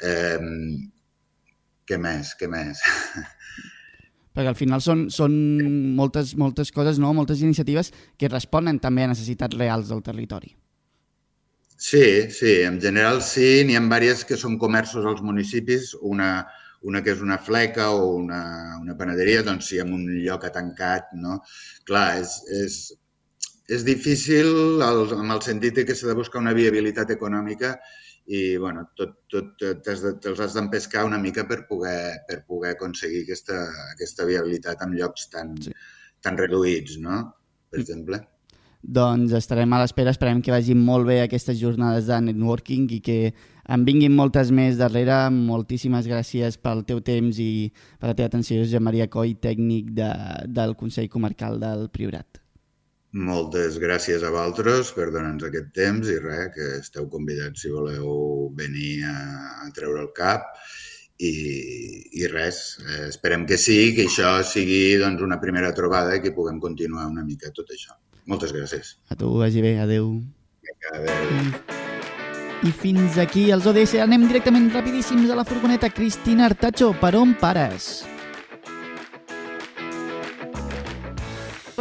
[0.00, 0.40] Eh,
[1.88, 2.32] què més?
[2.40, 2.80] Què més?
[4.32, 5.34] Perquè al final són, són
[5.98, 7.12] moltes, moltes coses, no?
[7.12, 10.54] moltes iniciatives que responen també a necessitats reals del territori.
[11.82, 13.64] Sí, sí, en general sí.
[13.66, 15.88] N'hi ha diverses que són comerços als municipis.
[16.14, 16.28] Una,
[16.86, 18.42] una que és una fleca o una,
[18.78, 21.40] una panaderia, doncs sí, en un lloc tancat, no?
[21.88, 22.76] Clar, és, és,
[23.78, 27.74] és difícil el, amb el sentit de que s'ha de buscar una viabilitat econòmica
[28.30, 33.24] i bueno, tot, tot, te te'ls has d'empescar una mica per poder, per poder aconseguir
[33.26, 33.58] aquesta,
[33.96, 35.74] aquesta viabilitat en llocs tan, sí.
[36.22, 37.24] tan reduïts, no?
[37.74, 38.22] Per exemple.
[38.82, 43.18] Doncs estarem a l'espera, esperem que vagin molt bé aquestes jornades de networking i que
[43.70, 45.30] en vinguin moltes més darrere.
[45.30, 47.70] Moltíssimes gràcies pel teu temps i
[48.00, 50.10] per la teva atenció, Josep Maria Coll, tècnic de,
[50.50, 52.42] del Consell Comarcal del Priorat.
[53.12, 58.48] Moltes gràcies a vosaltres per donar-nos aquest temps i res, que esteu convidats si voleu
[58.56, 59.16] venir a,
[59.66, 60.48] a treure el cap
[61.22, 61.32] i,
[62.18, 66.34] i res, eh, esperem que sí, que això sigui doncs, una primera trobada i que
[66.34, 67.94] puguem continuar una mica tot això.
[68.26, 68.96] Moltes gràcies.
[69.10, 70.20] A tu, vagi bé, adeu.
[70.62, 71.52] Vinga, adeu.
[72.62, 73.96] I fins aquí els ODS.
[74.04, 75.90] Anem directament rapidíssims a la furgoneta.
[75.90, 78.11] Cristina Artacho, per on pares?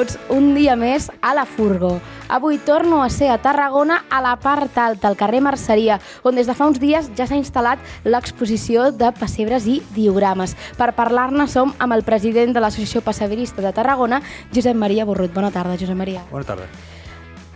[0.02, 1.92] Tots un dia més a la Furgo.
[2.34, 6.48] Avui torno a ser a Tarragona, a la part alta, al carrer Merceria, on des
[6.50, 7.78] de fa uns dies ja s'ha instal·lat
[8.10, 10.56] l'exposició de pessebres i diogrames.
[10.80, 15.36] Per parlar-ne som amb el president de l'Associació Pessebrista de Tarragona, Josep Maria Borrut.
[15.36, 16.26] Bona tarda, Josep Maria.
[16.32, 16.66] Bona tarda.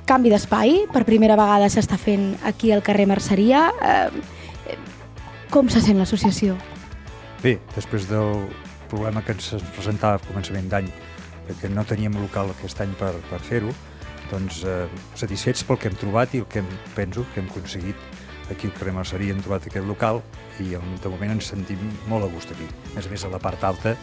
[0.05, 3.71] Canvi d'espai, per primera vegada s'està fent aquí al carrer Merceria.
[3.81, 4.77] Eh,
[5.49, 6.59] com se sent l'associació?
[7.41, 8.45] Bé, després del
[8.93, 10.93] problema que ens presentava a començament d'any,
[11.61, 13.73] que no teníem local aquest any per, per fer-ho,
[14.31, 14.85] doncs eh,
[15.15, 18.75] satisfets pel que hem trobat i el que hem, penso que hem aconseguit aquí al
[18.77, 20.21] carrer Merceria hem trobat aquest local
[20.61, 22.67] i de moment ens sentim molt a gust aquí.
[22.67, 23.95] A més a més, a la part alta,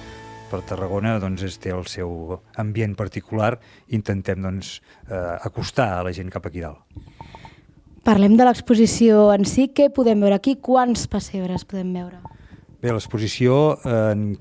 [0.52, 3.54] per Tarragona, doncs, és, té el seu ambient particular
[3.88, 6.82] i intentem doncs, eh, acostar a la gent cap aquí dalt.
[8.02, 9.68] Parlem de l'exposició en si.
[9.70, 10.56] Què podem veure aquí?
[10.58, 12.18] Quants pessebres podem veure?
[12.82, 14.32] Bé, l'exposició en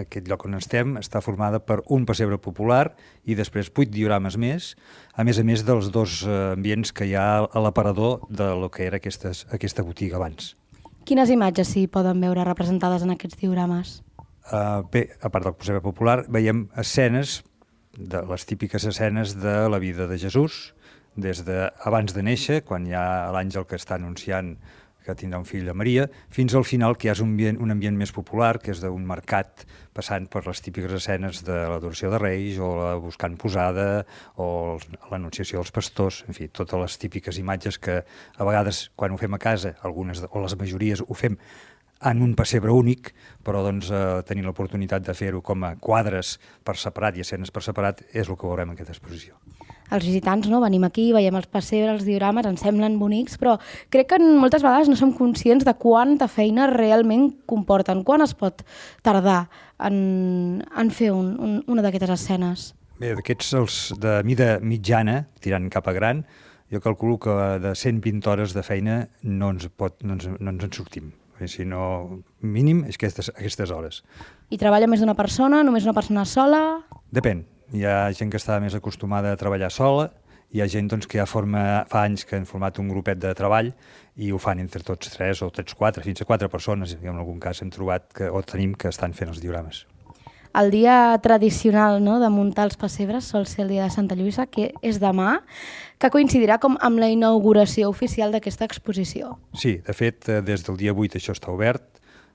[0.00, 2.94] aquest lloc on estem està formada per un pessebre popular
[3.28, 4.70] i després vuit diorames més,
[5.12, 8.70] a més a més dels dos eh, ambients que hi ha a l'aparador de lo
[8.72, 10.54] que era aquestes, aquesta botiga abans.
[11.04, 13.98] Quines imatges s'hi poden veure representades en aquests diorames?
[14.48, 17.42] Uh, bé, a part del pessebre popular, veiem escenes,
[17.94, 20.72] de les típiques escenes de la vida de Jesús,
[21.16, 24.56] des de abans de néixer, quan hi ha l'àngel que està anunciant
[25.04, 27.74] que tindrà un fill de Maria, fins al final que hi ha un ambient, un
[27.74, 32.20] ambient més popular, que és d'un mercat, passant per les típiques escenes de l'adoració de
[32.22, 34.04] Reis, o la buscant posada,
[34.40, 34.78] o
[35.12, 39.36] l'anunciació dels pastors, en fi, totes les típiques imatges que a vegades, quan ho fem
[39.36, 41.38] a casa, algunes o les majories ho fem
[42.04, 43.12] en un pessebre únic,
[43.44, 47.64] però doncs, eh, tenir l'oportunitat de fer-ho com a quadres per separat i escenes per
[47.64, 49.43] separat és el que veurem en aquesta exposició
[49.92, 50.60] els visitants no?
[50.64, 53.56] venim aquí, veiem els pessebres, els diorames, ens semblen bonics, però
[53.92, 58.04] crec que moltes vegades no som conscients de quanta feina realment comporten.
[58.06, 58.64] Quan es pot
[59.04, 59.44] tardar
[59.78, 62.72] en, en fer un, un, una d'aquestes escenes?
[63.00, 66.22] Bé, d'aquests els de mida mitjana, tirant cap a gran,
[66.72, 70.64] jo calculo que de 120 hores de feina no ens, pot, no ens, no ens
[70.64, 71.12] en sortim.
[71.50, 74.04] Si no, mínim és aquestes, aquestes hores.
[74.54, 76.60] I treballa més d'una persona, només una persona sola?
[77.12, 77.42] Depèn,
[77.74, 80.10] hi ha gent que està més acostumada a treballar sola,
[80.54, 83.32] hi ha gent doncs, que ja forma, fa anys que han format un grupet de
[83.34, 83.72] treball
[84.14, 86.94] i ho fan entre tots tres o tots quatre, fins a quatre persones.
[86.94, 89.82] I en algun cas hem trobat que, o tenim que estan fent els diorames.
[90.54, 94.46] El dia tradicional no, de muntar els pessebres sol ser el dia de Santa Lluïsa,
[94.46, 95.40] que és demà,
[95.98, 99.34] que coincidirà com amb la inauguració oficial d'aquesta exposició.
[99.58, 101.82] Sí, de fet, eh, des del dia 8 això està obert,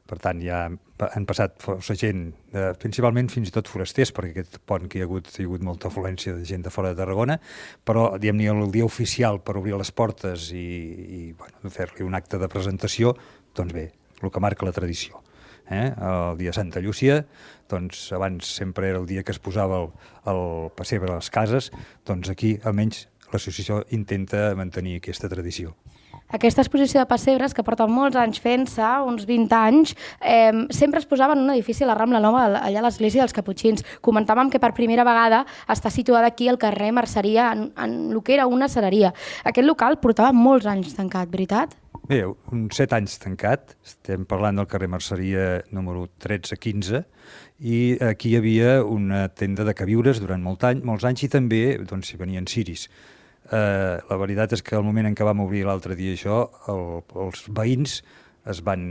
[0.09, 4.59] per tant, ja han passat força gent, eh, principalment fins i tot forasters, perquè aquest
[4.67, 6.99] pont que hi ha hagut, hi ha hagut molta afluència de gent de fora de
[6.99, 7.37] Tarragona,
[7.85, 10.67] però, diguem-ne, el dia oficial per obrir les portes i,
[11.19, 13.13] i bueno, fer-li un acte de presentació,
[13.55, 13.89] doncs bé,
[14.23, 15.21] el que marca la tradició.
[15.69, 15.85] Eh?
[15.93, 17.21] El dia Santa Llúcia,
[17.69, 19.91] doncs abans sempre era el dia que es posava el,
[20.33, 20.43] el
[20.75, 21.69] pessebre a les cases,
[22.09, 25.75] doncs aquí almenys l'associació intenta mantenir aquesta tradició.
[26.29, 31.07] Aquesta exposició de pessebres, que porta molts anys fent-se, uns 20 anys, eh, sempre es
[31.09, 33.81] posava en un edifici a la Rambla Nova, allà a l'església dels Caputxins.
[34.05, 38.37] Comentàvem que per primera vegada està situada aquí al carrer Merceria, en, en el que
[38.37, 39.13] era una cereria.
[39.43, 41.73] Aquest local portava molts anys tancat, veritat?
[42.09, 47.03] Bé, uns 7 anys tancat, estem parlant del carrer Merceria número 13-15,
[47.59, 51.63] i aquí hi havia una tenda de queviures durant molt any, molts anys i també
[51.89, 52.87] doncs, hi venien ciris.
[53.49, 56.83] Eh, la veritat és que al moment en què vam obrir l'altre dia això, el,
[57.25, 58.01] els veïns
[58.49, 58.83] es van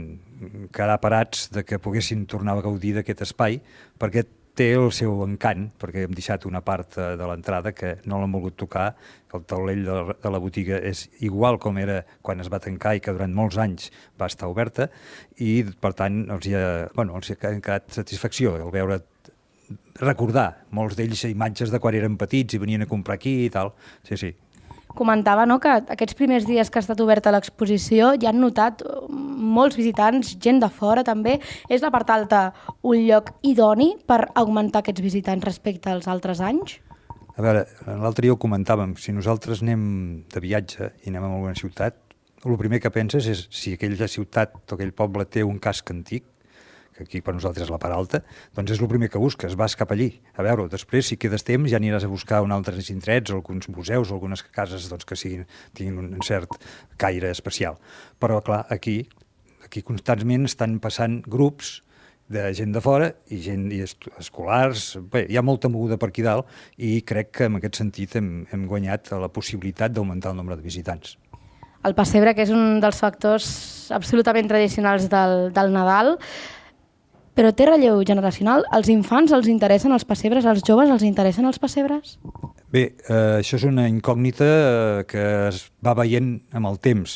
[0.75, 3.59] quedar parats de que poguessin tornar a gaudir d'aquest espai,
[3.99, 4.25] perquè
[4.59, 8.35] té el seu encant, perquè hem deixat una part eh, de l'entrada que no l'hem
[8.35, 8.89] volgut tocar,
[9.29, 12.59] que el taulell de la, de la botiga és igual com era quan es va
[12.59, 13.87] tancar i que durant molts anys
[14.19, 14.89] va estar oberta,
[15.39, 16.65] i per tant els hi ha,
[16.97, 18.99] bueno, els hi ha quedat satisfacció el veure
[19.99, 23.73] recordar molts d'ells imatges de quan eren petits i venien a comprar aquí i tal.
[24.07, 24.31] Sí, sí.
[24.97, 28.97] Comentava no, que aquests primers dies que ha estat oberta l'exposició ja han notat eh,
[29.09, 31.37] molts visitants, gent de fora també.
[31.69, 32.49] És la part alta
[32.81, 36.79] un lloc idoni per augmentar aquests visitants respecte als altres anys?
[37.39, 39.83] A veure, l'altre dia ho comentàvem, si nosaltres anem
[40.27, 41.95] de viatge i anem a alguna ciutat,
[42.43, 46.25] el primer que penses és si aquella ciutat o aquell poble té un casc antic,
[46.99, 48.21] que aquí per nosaltres és la part alta,
[48.57, 50.67] doncs és el primer que busques, vas cap allí a veure-ho.
[50.71, 54.89] Després, si quedes temps, ja aniràs a buscar un altres indrets, alguns museus, algunes cases
[54.91, 55.45] doncs, que siguin,
[55.77, 56.59] tinguin un cert
[56.99, 57.79] caire especial.
[58.19, 59.01] Però, clar, aquí,
[59.63, 61.79] aquí constantment estan passant grups
[62.29, 66.21] de gent de fora i gent i escolars, bé, hi ha molta moguda per aquí
[66.21, 66.45] dalt
[66.77, 70.65] i crec que en aquest sentit hem, hem guanyat la possibilitat d'augmentar el nombre de
[70.65, 71.15] visitants.
[71.87, 73.47] El pessebre, que és un dels factors
[73.95, 76.17] absolutament tradicionals del, del Nadal,
[77.39, 78.65] però té relleu generacional.
[78.75, 82.17] Els infants els interessen els pessebres, als joves els interessen els pessebres?
[82.69, 87.15] Bé, eh, això és una incògnita eh, que es va veient amb el temps.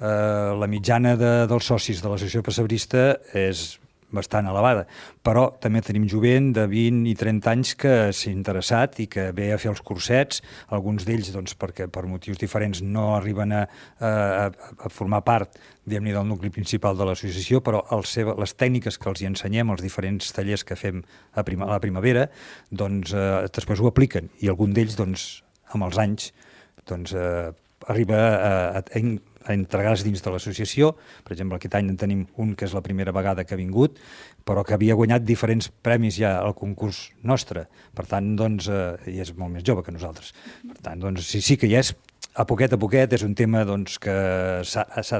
[0.00, 0.08] Eh,
[0.56, 3.76] la mitjana de, dels socis de l'associació pessebrista és
[4.14, 4.86] bastant elevada,
[5.24, 9.50] però també tenim jovent de 20 i 30 anys que s'ha interessat i que ve
[9.52, 10.42] a fer els cursets,
[10.74, 13.66] alguns d'ells doncs, perquè per motius diferents no arriben a,
[14.00, 14.12] a,
[14.48, 19.08] a formar part diguem-ne del nucli principal de l'associació, però el seva, les tècniques que
[19.10, 21.00] els hi ensenyem, els diferents tallers que fem
[21.32, 22.26] a, prima, a la primavera,
[22.70, 24.28] doncs eh, després ho apliquen.
[24.44, 25.28] I algun d'ells doncs,
[25.72, 26.30] amb els anys
[26.88, 27.48] doncs, eh,
[27.88, 29.00] arriba a, a, a
[29.54, 30.92] entregar-se dins de l'associació.
[31.24, 33.98] Per exemple, aquest any en tenim un que és la primera vegada que ha vingut,
[34.44, 37.66] però que havia guanyat diferents premis ja al concurs nostre.
[37.94, 40.34] Per tant, doncs, eh, i és molt més jove que nosaltres.
[40.66, 41.94] Per tant, doncs, sí, sí que hi és,
[42.38, 44.14] a poquet a poquet és un tema doncs, que
[44.62, 45.18] s'ha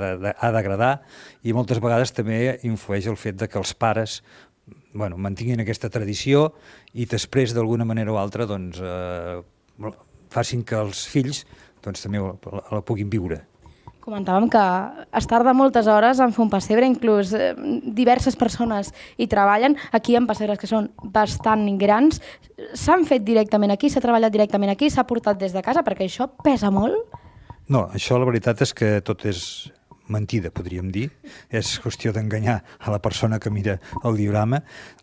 [0.55, 1.01] d'agradar
[1.43, 4.21] i moltes vegades també influeix el fet de que els pares
[4.93, 6.53] bueno, mantinguin aquesta tradició
[6.95, 9.91] i després d'alguna manera o altra doncs, eh,
[10.31, 11.45] facin que els fills
[11.85, 13.43] doncs, també la, la puguin viure.
[14.09, 14.61] Comentàvem que
[15.19, 17.51] es tarda moltes hores en fer un pessebre, inclús eh,
[17.93, 19.77] diverses persones hi treballen.
[19.93, 22.23] Aquí ha pessebres que són bastant grans.
[22.73, 26.31] S'han fet directament aquí, s'ha treballat directament aquí, s'ha portat des de casa, perquè això
[26.41, 27.19] pesa molt.
[27.69, 29.43] No, això la veritat és que tot és
[30.09, 31.11] mentida, podríem dir.
[31.53, 33.77] És qüestió d'enganyar a la persona que mira
[34.09, 34.63] el diorama.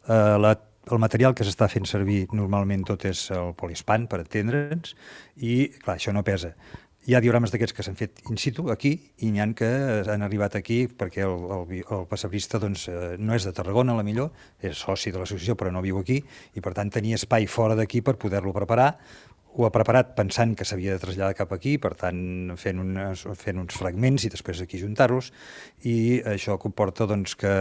[0.09, 0.55] Eh, la,
[0.89, 4.97] el material que s'està fent servir normalment tot és el poliespan, per entendre'ns,
[5.37, 6.55] i clar, això no pesa.
[7.05, 9.67] Hi ha diorames d'aquests que s'han fet in situ, aquí, i n'hi ha que
[10.09, 14.01] han arribat aquí perquè el, el, el passabrista doncs, eh, no és de Tarragona, la
[14.07, 16.17] millor, és soci de l'associació però no viu aquí,
[16.57, 18.95] i per tant tenia espai fora d'aquí per poder-lo preparar,
[19.55, 22.17] ho ha preparat pensant que s'havia de traslladar cap aquí, per tant,
[22.59, 25.31] fent, unes, fent uns fragments i després aquí juntar-los,
[25.87, 25.95] i
[26.27, 27.53] això comporta doncs, que,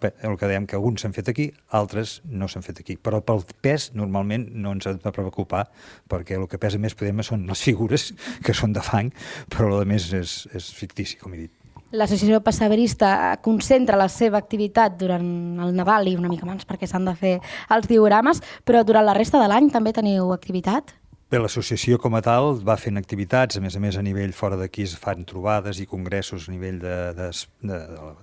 [0.00, 2.96] bé, el que dèiem, que alguns s'han fet aquí, altres no s'han fet aquí.
[2.96, 5.66] Però pel pes, normalment, no ens hem de preocupar,
[6.08, 8.12] perquè el que pesa més podem són les figures,
[8.44, 9.12] que són de fang,
[9.52, 11.60] però el més és, és fictici, com he dit.
[11.94, 17.06] L'associació pessebrista concentra la seva activitat durant el Nadal i una mica abans perquè s'han
[17.06, 17.36] de fer
[17.70, 20.90] els diorames, però durant la resta de l'any també teniu activitat?
[21.34, 24.54] Bé, l'associació com a tal va fent activitats, a més a més a nivell fora
[24.54, 27.26] d'aquí es fan trobades i congressos a nivell de, de,
[27.66, 27.78] de,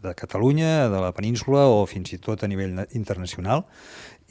[0.06, 3.66] de Catalunya, de la península o fins i tot a nivell na- internacional.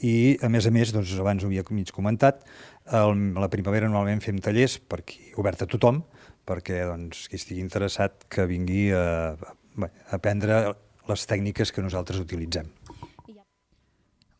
[0.01, 2.41] I a més a més, doncs, abans ho havia mig comentat,
[2.89, 6.01] el, la primavera normalment fem tallers per qui, obert a tothom,
[6.49, 9.05] perquè doncs, qui estigui interessat que vingui a,
[9.37, 9.53] a,
[9.85, 10.63] a aprendre
[11.05, 12.73] les tècniques que nosaltres utilitzem.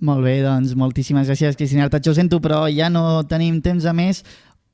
[0.02, 2.10] Molt bé, doncs moltíssimes gràcies, Cristina Artacho.
[2.10, 4.24] Ho sento, però ja no tenim temps a més.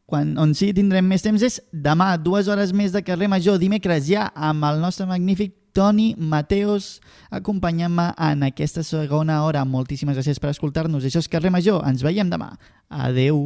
[0.07, 4.05] Quan, on sí tindrem més temps és demà, dues hores més de carrer Major, dimecres
[4.07, 9.61] ja, amb el nostre magnífic Toni Mateos acompanyant-me en aquesta segona hora.
[9.67, 11.05] Moltíssimes gràcies per escoltar-nos.
[11.05, 11.83] Això és Carrer Major.
[11.85, 12.55] Ens veiem demà.
[12.89, 13.37] Adeu.